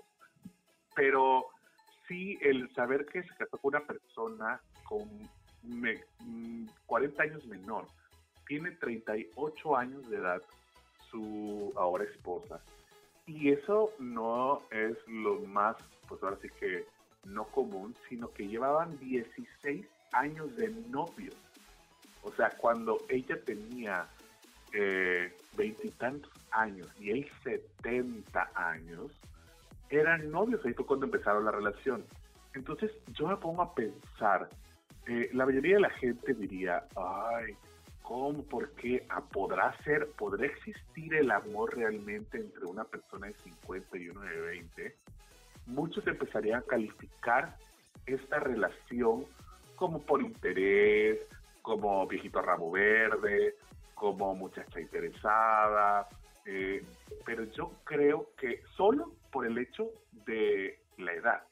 [0.95, 1.47] Pero
[2.07, 5.09] sí el saber que se casó con una persona con
[5.63, 7.87] 40 mm, años menor,
[8.47, 10.41] tiene 38 años de edad,
[11.09, 12.61] su ahora esposa.
[13.27, 16.85] Y eso no es lo más, pues ahora sí que
[17.25, 21.35] no común, sino que llevaban 16 años de novios
[22.23, 24.07] o sea, cuando ella tenía
[24.73, 29.11] eh, veintitantos años y él setenta años,
[29.89, 32.05] eran novios, ahí fue cuando empezaron la relación.
[32.53, 34.49] Entonces yo me pongo a pensar,
[35.07, 37.55] eh, la mayoría de la gente diría, ay,
[38.01, 38.43] ¿cómo?
[38.43, 39.05] ¿Por qué?
[39.09, 44.21] Ah, ¿Podrá ser, podrá existir el amor realmente entre una persona de 50 y uno
[44.21, 44.95] de 20?
[45.67, 47.57] Muchos empezarían a calificar
[48.05, 49.25] esta relación
[49.75, 51.19] como por interés,
[51.61, 53.55] como Viejito Rabo Verde,
[53.95, 56.07] como Muchacha Interesada,
[56.45, 56.83] eh,
[57.25, 59.89] pero yo creo que solo por el hecho
[60.25, 61.43] de la edad.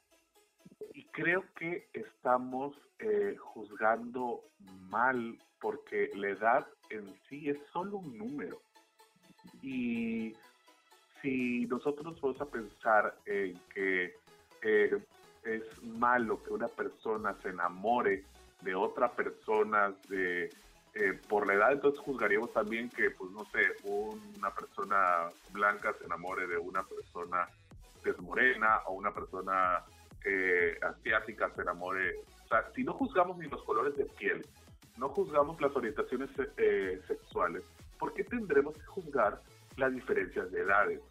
[1.11, 4.41] Creo que estamos eh, juzgando
[4.89, 8.61] mal porque la edad en sí es solo un número.
[9.61, 10.35] Y
[11.21, 14.15] si nosotros vamos a pensar en que
[14.61, 15.03] eh,
[15.43, 18.23] es malo que una persona se enamore
[18.61, 20.45] de otra persona, de,
[20.93, 26.05] eh, por la edad, entonces juzgaríamos también que, pues no sé, una persona blanca se
[26.05, 27.47] enamore de una persona
[28.03, 29.83] que es morena o una persona
[30.25, 32.15] eh, asiática se enamore.
[32.45, 34.45] O sea, si no juzgamos ni los colores de piel,
[34.97, 37.63] no juzgamos las orientaciones eh, sexuales,
[37.97, 39.41] ¿por qué tendremos que juzgar
[39.77, 41.01] las diferencias de edades?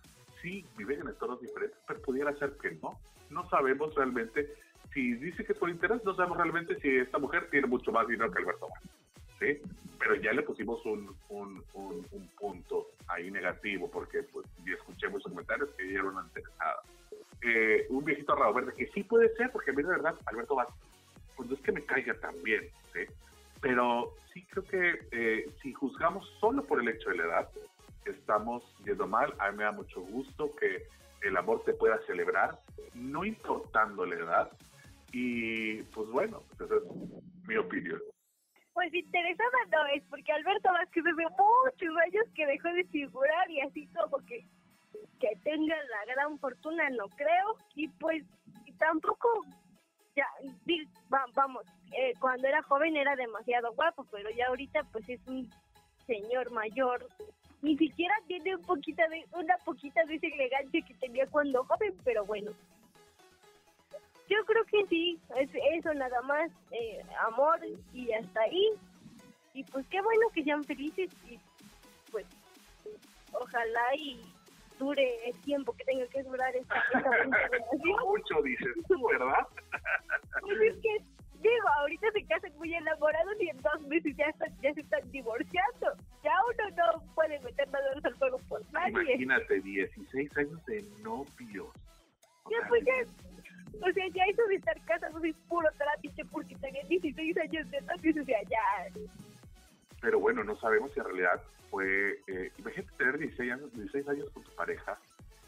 [0.43, 2.99] Sí, viven en entornos diferentes, pero pudiera ser que no.
[3.31, 4.55] No sabemos realmente
[4.93, 8.31] si dice que por interés, no sabemos realmente si esta mujer tiene mucho más dinero
[8.31, 8.91] que Alberto Vázquez.
[9.39, 9.73] ¿sí?
[9.99, 15.71] Pero ya le pusimos un, un, un, punto ahí negativo, porque pues, escuché muchos comentarios
[15.77, 16.83] que dieron una interesada.
[17.43, 20.57] Eh, un viejito rabo verde, que sí puede ser, porque a mí de verdad, Alberto
[20.57, 20.77] Vázquez,
[21.37, 23.01] pues no es que me caiga tan bien, ¿sí?
[23.61, 27.49] pero sí creo que eh, si juzgamos solo por el hecho de la edad,
[28.05, 29.33] estamos yendo mal.
[29.39, 30.83] A mí me da mucho gusto que
[31.23, 32.59] el amor se pueda celebrar,
[32.95, 34.51] no importando la edad,
[35.13, 36.83] y pues bueno, esa es
[37.47, 38.01] mi opinión.
[38.73, 43.61] Pues interesada no es, porque Alberto Vázquez hace muchos años que dejó de figurar y
[43.61, 44.47] así como que,
[45.21, 47.57] que tenga la gran fortuna, no creo.
[47.75, 48.25] Y pues
[48.79, 49.29] tampoco,
[50.17, 50.27] ya,
[51.35, 55.51] vamos, eh, cuando era joven era demasiado guapo, pero ya ahorita pues es un
[56.07, 57.07] señor mayor.
[57.61, 61.95] Ni siquiera tiene un poquita de, una poquita de esa elegancia que tenía cuando joven,
[62.05, 62.53] pero bueno,
[64.29, 67.59] yo creo que sí, es eso nada más, eh, amor
[67.93, 68.71] y hasta ahí.
[69.55, 71.39] Y pues qué bueno que sean felices y
[72.11, 72.27] pues
[73.33, 74.21] ojalá y
[74.79, 77.11] dure el tiempo que tenga que durar esta, esta
[78.05, 79.47] Mucho dices tú, ¿verdad?
[80.41, 81.05] Pues es que,
[81.41, 85.93] digo, ahorita se casan muy enamorados y en dos meses ya, ya se están divorciando.
[86.23, 88.91] Ya uno no puede meter nada al fuego por nadie.
[88.91, 91.69] Imagínate, 16 años de novios.
[92.51, 92.95] Ya, pues ya
[93.81, 97.79] o sea, ya eso de estar casado es puro trámite porque tenía 16 años de
[98.03, 99.01] y o sea, ya.
[100.01, 102.21] Pero bueno, no sabemos si en realidad fue.
[102.27, 104.99] Eh, imagínate tener 16 años, 16 años con tu pareja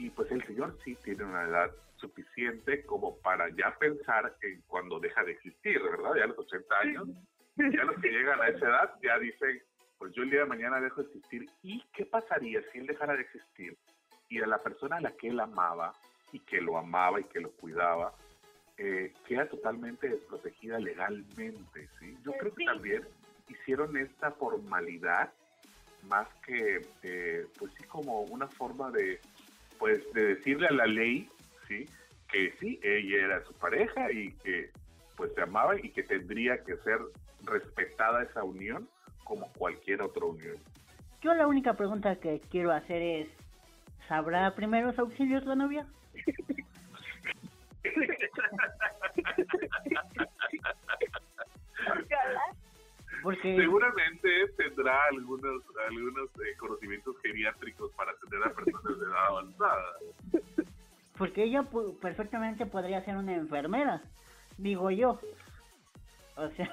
[0.00, 4.98] y pues el señor sí tiene una edad suficiente como para ya pensar en cuando
[4.98, 6.14] deja de existir, ¿verdad?
[6.16, 7.08] Ya a los 80 años,
[7.56, 9.62] ya los que llegan a esa edad ya dicen,
[9.98, 11.50] pues yo el día de mañana dejo de existir.
[11.62, 13.76] ¿Y qué pasaría si él dejara de existir?
[14.30, 15.92] Y a la persona a la que él amaba
[16.32, 18.14] y que lo amaba y que lo cuidaba,
[18.78, 21.90] eh, queda totalmente desprotegida legalmente.
[21.98, 22.16] ¿sí?
[22.24, 23.06] Yo creo que también
[23.50, 25.30] hicieron esta formalidad
[26.08, 29.20] más que, eh, pues sí, como una forma de,
[29.78, 31.28] pues, de decirle a la ley,
[31.68, 31.88] ¿sí?
[32.28, 34.70] Que sí, ella era su pareja y que,
[35.16, 36.98] pues, se amaba y que tendría que ser
[37.44, 38.88] respetada esa unión
[39.24, 40.56] como cualquier otra unión.
[41.20, 43.28] Yo la única pregunta que quiero hacer es,
[44.08, 45.86] ¿sabrá primeros auxilios la novia?
[53.22, 59.92] Porque Seguramente tendrá algunos, algunos eh, conocimientos geriátricos para atender a personas de edad avanzada.
[61.18, 64.02] porque ella pu- perfectamente podría ser una enfermera,
[64.58, 65.20] digo yo.
[66.36, 66.68] O sea.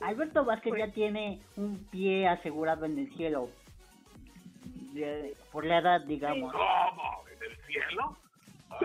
[0.00, 3.48] Alberto Vázquez ya tiene un pie asegurado en el cielo.
[4.92, 6.52] de- por la edad, digamos.
[6.52, 7.24] ¿Cómo?
[7.28, 8.16] ¿En el cielo?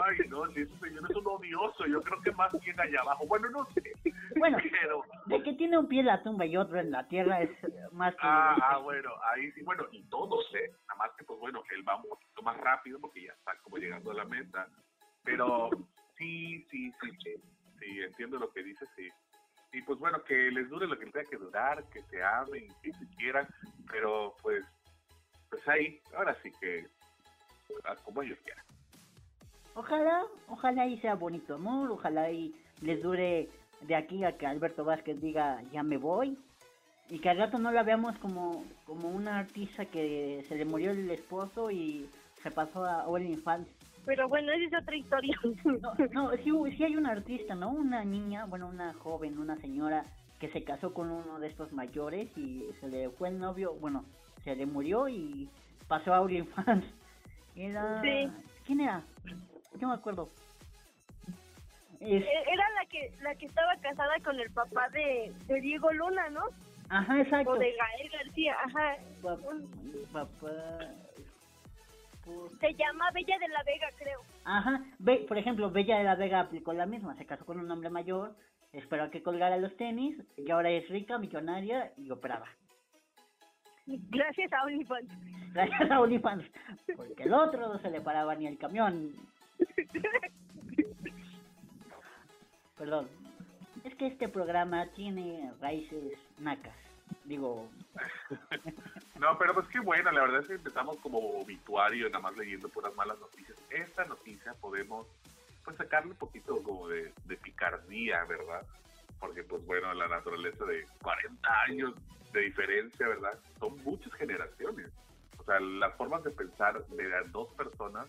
[0.04, 3.26] Ay, no, si ese señor es un odioso, yo creo que más bien allá abajo.
[3.28, 3.84] Bueno, no sé.
[4.38, 7.42] Bueno, Pero, de que tiene un pie en la tumba y otro en la tierra
[7.42, 7.50] es
[7.92, 10.72] más que ah, ah, bueno, ahí sí, bueno, y todos, ¿eh?
[10.88, 13.78] Nada más que, pues bueno, él va un poquito más rápido porque ya está como
[13.78, 14.68] llegando a la meta.
[15.24, 15.70] Pero
[16.18, 17.36] sí, sí, sí, sí,
[17.80, 19.10] sí, entiendo lo que dice, sí.
[19.74, 22.92] Y pues bueno, que les dure lo que tenga que durar, que se amen, que
[22.92, 23.48] se quieran,
[23.90, 24.66] pero pues,
[25.50, 26.88] pues ahí, ahora sí que,
[27.86, 28.66] ah, como ellos quieran.
[29.76, 33.50] Ojalá, ojalá y sea bonito amor, ojalá y les dure
[33.82, 36.38] de aquí a que Alberto Vázquez diga ya me voy
[37.10, 40.92] y que al rato no la veamos como, como una artista que se le murió
[40.92, 42.10] el esposo y
[42.42, 43.68] se pasó a OnlyFans.
[44.06, 45.38] Pero bueno, esa es otra historia.
[45.82, 47.70] No, no, sí, sí hay una artista, ¿no?
[47.70, 50.06] Una niña, bueno, una joven, una señora
[50.40, 54.06] que se casó con uno de estos mayores y se le fue el novio, bueno,
[54.44, 55.50] se le murió y
[55.88, 56.86] pasó a OnlyFans.
[57.56, 58.02] Era...
[58.02, 58.32] Sí.
[58.66, 59.04] ¿Quién era?
[59.80, 60.30] No me acuerdo.
[62.00, 65.92] Es- E- Era la que la que estaba casada con el papá de, de Diego
[65.94, 66.44] Luna, ¿no?
[66.90, 67.52] Ajá, exacto.
[67.52, 68.96] O de Gael García, ajá.
[69.22, 69.38] Pa-
[70.12, 70.90] papá-
[72.60, 74.20] Se llama Bella de la Vega, creo.
[74.46, 77.70] Ajá, Be- por ejemplo, Bella de la Vega aplicó la misma, se casó con un
[77.72, 78.36] hombre mayor,
[78.74, 82.48] esperó a que colgara los tenis y ahora es rica, millonaria y operaba.
[83.88, 85.10] Gracias a OnlyFans.
[85.54, 86.46] Gracias a OnlyFans,
[86.96, 89.12] porque el otro no se le paraba ni el camión.
[92.78, 93.08] Perdón,
[93.84, 96.76] es que este programa tiene raíces nacas,
[97.26, 97.70] digo,
[99.20, 102.70] No, pero pues qué bueno, la verdad es que empezamos como obituario, nada más leyendo
[102.70, 103.58] puras malas noticias.
[103.70, 105.08] Esta noticia podemos
[105.64, 108.66] pues sacarle un poquito como de, de picardía, ¿verdad?
[109.20, 111.94] Porque pues bueno, la naturaleza de 40 años
[112.34, 113.38] de diferencia, ¿verdad?
[113.60, 114.92] Son muchas generaciones.
[115.38, 118.08] O sea, las formas de pensar de las dos personas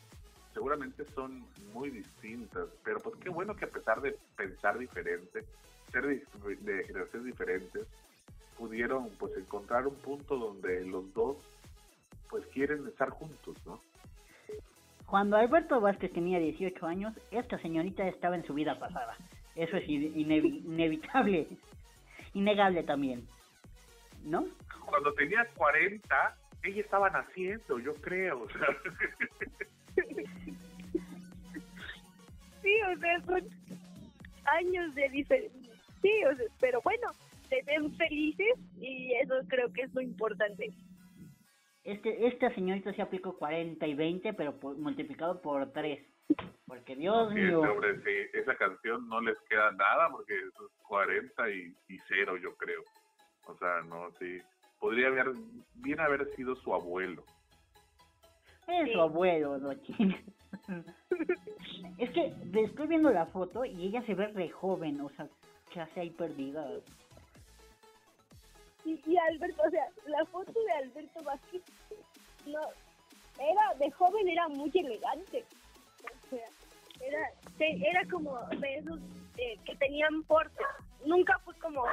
[0.55, 5.45] seguramente son muy distintas, pero pues qué bueno que a pesar de pensar diferente,
[5.91, 6.23] ser de,
[6.61, 7.87] de generaciones diferentes,
[8.59, 11.37] pudieron pues encontrar un punto donde los dos
[12.31, 13.81] pues quieren estar juntos, ¿no?
[15.07, 19.17] Cuando Alberto Vázquez tenía 18 años, esta señorita estaba en su vida pasada.
[19.55, 21.47] Eso es ine- inevi- inevitable,
[22.35, 23.27] innegable también,
[24.25, 24.47] ¿no?
[24.87, 28.47] Cuando tenía 40, ella estaba naciendo, yo creo.
[32.63, 33.43] Sí, o sea, son
[34.45, 35.73] años de diferencia.
[36.01, 37.09] Sí, o sea, pero bueno,
[37.49, 40.73] se ven felices y eso creo que es lo importante.
[41.85, 46.01] Este, esta señorita se aplicó 40 y 20, pero por- multiplicado por 3.
[46.67, 50.53] Porque Dios sí, mío, hombre, sí, esa canción no les queda nada porque es
[50.89, 52.83] 40 y, y cero, yo creo.
[53.47, 54.39] O sea, no, sí.
[54.79, 55.33] Podría haber,
[55.75, 57.25] bien haber sido su abuelo.
[58.81, 58.93] Es Sí.
[58.93, 59.59] su abuelo.
[61.99, 65.27] Es que estoy viendo la foto y ella se ve re joven, o sea,
[65.71, 66.67] que hace ahí perdida.
[68.85, 71.63] Y, y Alberto, o sea, la foto de Alberto Vázquez,
[72.47, 72.61] no,
[73.39, 75.45] era, de joven era muy elegante.
[76.05, 76.49] O sea,
[77.01, 78.99] era, era como de esos
[79.37, 80.63] eh, que tenían porte.
[81.07, 81.85] Nunca fue como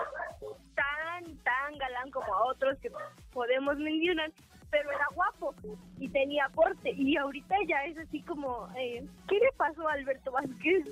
[0.76, 2.92] tan, tan galán como a otros que
[3.34, 4.32] podemos mencionar,
[4.72, 5.56] pero era guapo
[5.98, 6.92] y tenía porte.
[6.92, 10.86] Y ahorita ya es así como, eh, ¿qué le pasó a Alberto Vázquez?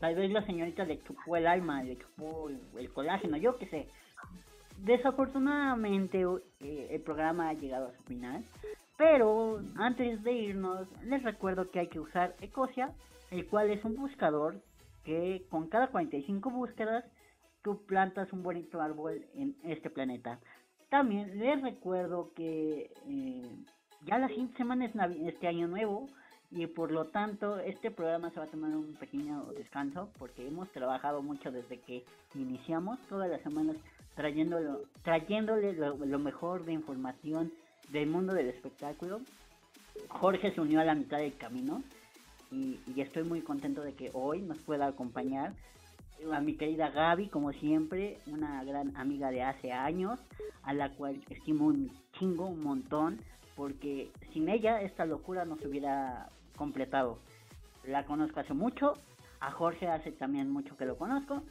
[0.00, 3.88] Tal vez la señorita le chupó el alma, le chupó el, colágeno, yo qué sé.
[4.78, 6.24] Desafortunadamente
[6.60, 8.44] eh, el programa ha llegado a su final,
[8.96, 12.90] pero antes de irnos les recuerdo que hay que usar Ecosia,
[13.30, 14.60] el cual es un buscador
[15.04, 17.04] que con cada 45 búsquedas
[17.62, 20.40] tú plantas un bonito árbol en este planeta.
[20.92, 23.42] También les recuerdo que eh,
[24.04, 24.92] ya la siguiente semana es
[25.26, 26.06] este año nuevo
[26.50, 30.70] y por lo tanto este programa se va a tomar un pequeño descanso porque hemos
[30.70, 33.76] trabajado mucho desde que iniciamos todas las semanas
[34.16, 37.50] trayéndolo, trayéndole lo, mejor de información
[37.88, 39.22] del mundo del espectáculo.
[40.08, 41.82] Jorge se unió a la mitad del camino
[42.50, 45.54] y estoy muy contento de que hoy nos pueda acompañar
[46.32, 50.20] a mi querida Gaby, como siempre, una gran amiga de hace años,
[50.62, 53.20] a la cual estimo un chingo, un montón,
[53.56, 57.18] porque sin ella esta locura no se hubiera completado.
[57.84, 58.94] La conozco hace mucho,
[59.40, 61.42] a Jorge hace también mucho que lo conozco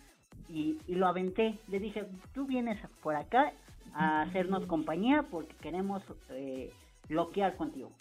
[0.47, 1.59] y, lo aventé.
[1.67, 3.53] Le dije, tú vienes por acá
[3.93, 6.72] a hacernos compañía porque queremos eh,
[7.09, 7.91] bloquear contigo.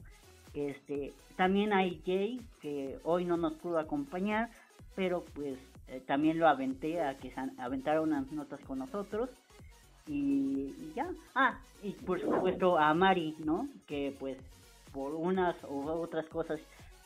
[0.55, 4.51] Este, también hay Jay que hoy no nos pudo acompañar,
[4.95, 5.59] pero pues
[5.91, 9.29] eh, también lo aventé a que aventara unas notas con nosotros
[10.07, 11.11] y, ya.
[11.35, 13.69] Ah, y por supuesto a Mari, ¿no?
[13.87, 14.39] Que pues
[14.93, 16.61] por unas u otras cosas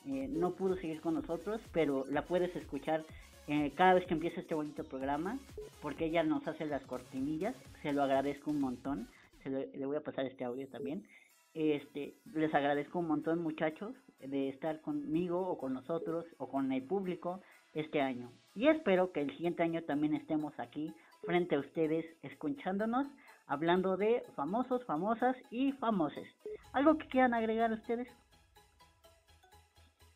[0.07, 3.05] eh, no pudo seguir con nosotros, pero la puedes escuchar
[3.47, 5.39] eh, cada vez que empieza este bonito programa,
[5.81, 9.09] porque ella nos hace las cortinillas, se lo agradezco un montón,
[9.43, 11.07] se le voy a pasar este audio también.
[11.55, 16.83] Este, les agradezco un montón muchachos de estar conmigo o con nosotros o con el
[16.83, 17.41] público
[17.75, 18.31] este año.
[18.55, 20.95] Y espero que el siguiente año también estemos aquí
[21.25, 23.07] frente a ustedes escuchándonos,
[23.47, 26.29] hablando de famosos, famosas y famoses.
[26.73, 28.09] ¿Algo que quieran agregar ustedes?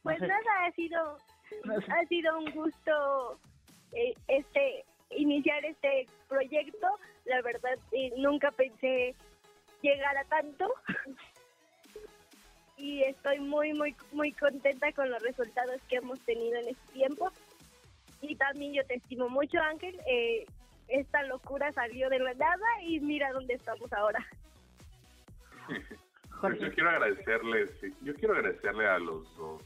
[0.02, 1.18] Pues nada, ha sido,
[1.88, 3.40] ha sido un gusto
[3.92, 6.86] eh, este iniciar este proyecto.
[7.24, 9.14] La verdad, eh, nunca pensé
[9.82, 10.72] llegar a tanto.
[12.76, 17.30] y estoy muy, muy, muy contenta con los resultados que hemos tenido en este tiempo.
[18.20, 19.98] Y también yo te estimo mucho, Ángel.
[20.06, 20.44] Eh,
[20.88, 24.24] esta locura salió de la nada y mira dónde estamos ahora.
[26.58, 29.62] yo quiero agradecerles, yo quiero agradecerle a los dos,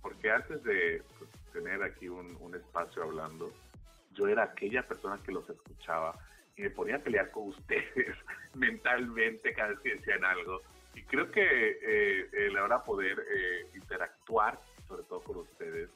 [0.00, 3.52] porque antes de pues, tener aquí un, espacio hablando,
[4.12, 6.14] yo era aquella persona que los escuchaba
[6.56, 8.16] y me ponía a pelear con ustedes
[8.54, 10.60] mentalmente cada vez que decían algo.
[10.94, 15.88] Y creo que eh, el ahora poder eh, interactuar, sobre todo con ustedes,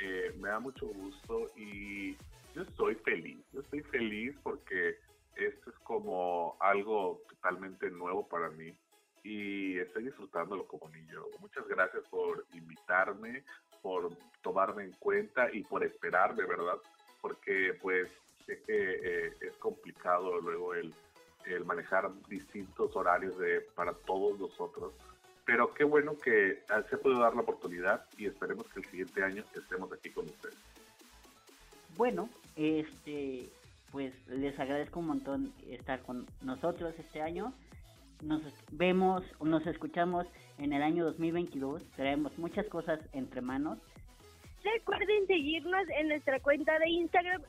[0.00, 2.16] eh, me da mucho gusto y
[2.54, 4.96] yo estoy feliz, yo estoy feliz porque
[5.36, 8.74] esto es como algo totalmente nuevo para mí
[9.22, 11.24] y estoy disfrutándolo como niño.
[11.40, 13.44] Muchas gracias por invitarme,
[13.82, 14.10] por
[14.42, 16.78] tomarme en cuenta y por esperarme, ¿verdad?
[17.20, 18.08] Porque pues
[18.46, 20.94] sé que eh, es complicado luego el,
[21.46, 24.94] el, manejar distintos horarios de, para todos nosotros.
[25.48, 29.24] Pero qué bueno que se ha podido dar la oportunidad y esperemos que el siguiente
[29.24, 30.58] año estemos aquí con ustedes.
[31.96, 33.48] Bueno, este,
[33.90, 37.54] pues les agradezco un montón estar con nosotros este año.
[38.20, 38.42] Nos
[38.72, 40.26] vemos, nos escuchamos
[40.58, 41.82] en el año 2022.
[41.96, 43.78] Traemos muchas cosas entre manos.
[44.62, 47.40] Recuerden seguirnos en nuestra cuenta de Instagram,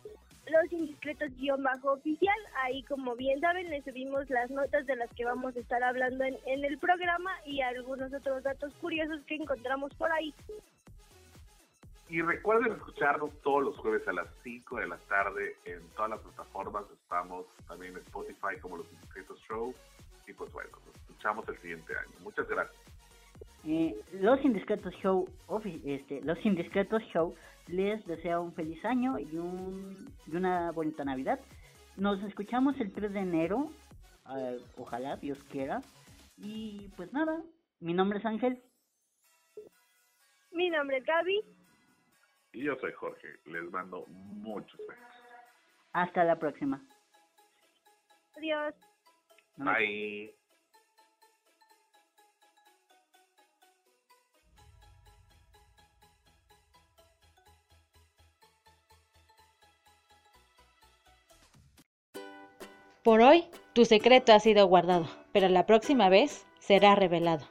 [0.47, 2.39] los indiscretos-oficial.
[2.63, 6.23] Ahí, como bien saben, les subimos las notas de las que vamos a estar hablando
[6.23, 10.33] en, en el programa y algunos otros datos curiosos que encontramos por ahí.
[12.09, 16.19] Y recuerden escucharnos todos los jueves a las 5 de la tarde en todas las
[16.21, 16.83] plataformas.
[16.91, 19.73] Estamos también en Spotify como Los Indiscretos Show.
[20.27, 22.15] Y pues bueno, nos escuchamos el siguiente año.
[22.23, 22.75] Muchas gracias.
[23.65, 25.27] Eh, los Indiscretos Show,
[25.85, 27.35] este, Los Indiscretos Show
[27.69, 31.39] les desea un feliz año y, un, y una bonita Navidad.
[31.97, 33.69] Nos escuchamos el 3 de enero.
[34.35, 35.81] Eh, ojalá Dios quiera.
[36.37, 37.41] Y pues nada,
[37.79, 38.61] mi nombre es Ángel.
[40.51, 41.41] Mi nombre es Gaby.
[42.53, 43.27] Y yo soy Jorge.
[43.45, 45.03] Les mando muchos besos.
[45.93, 46.81] Hasta la próxima.
[48.35, 48.73] Adiós.
[49.57, 50.38] Bye.
[63.03, 67.45] Por hoy, tu secreto ha sido guardado, pero la próxima vez será revelado.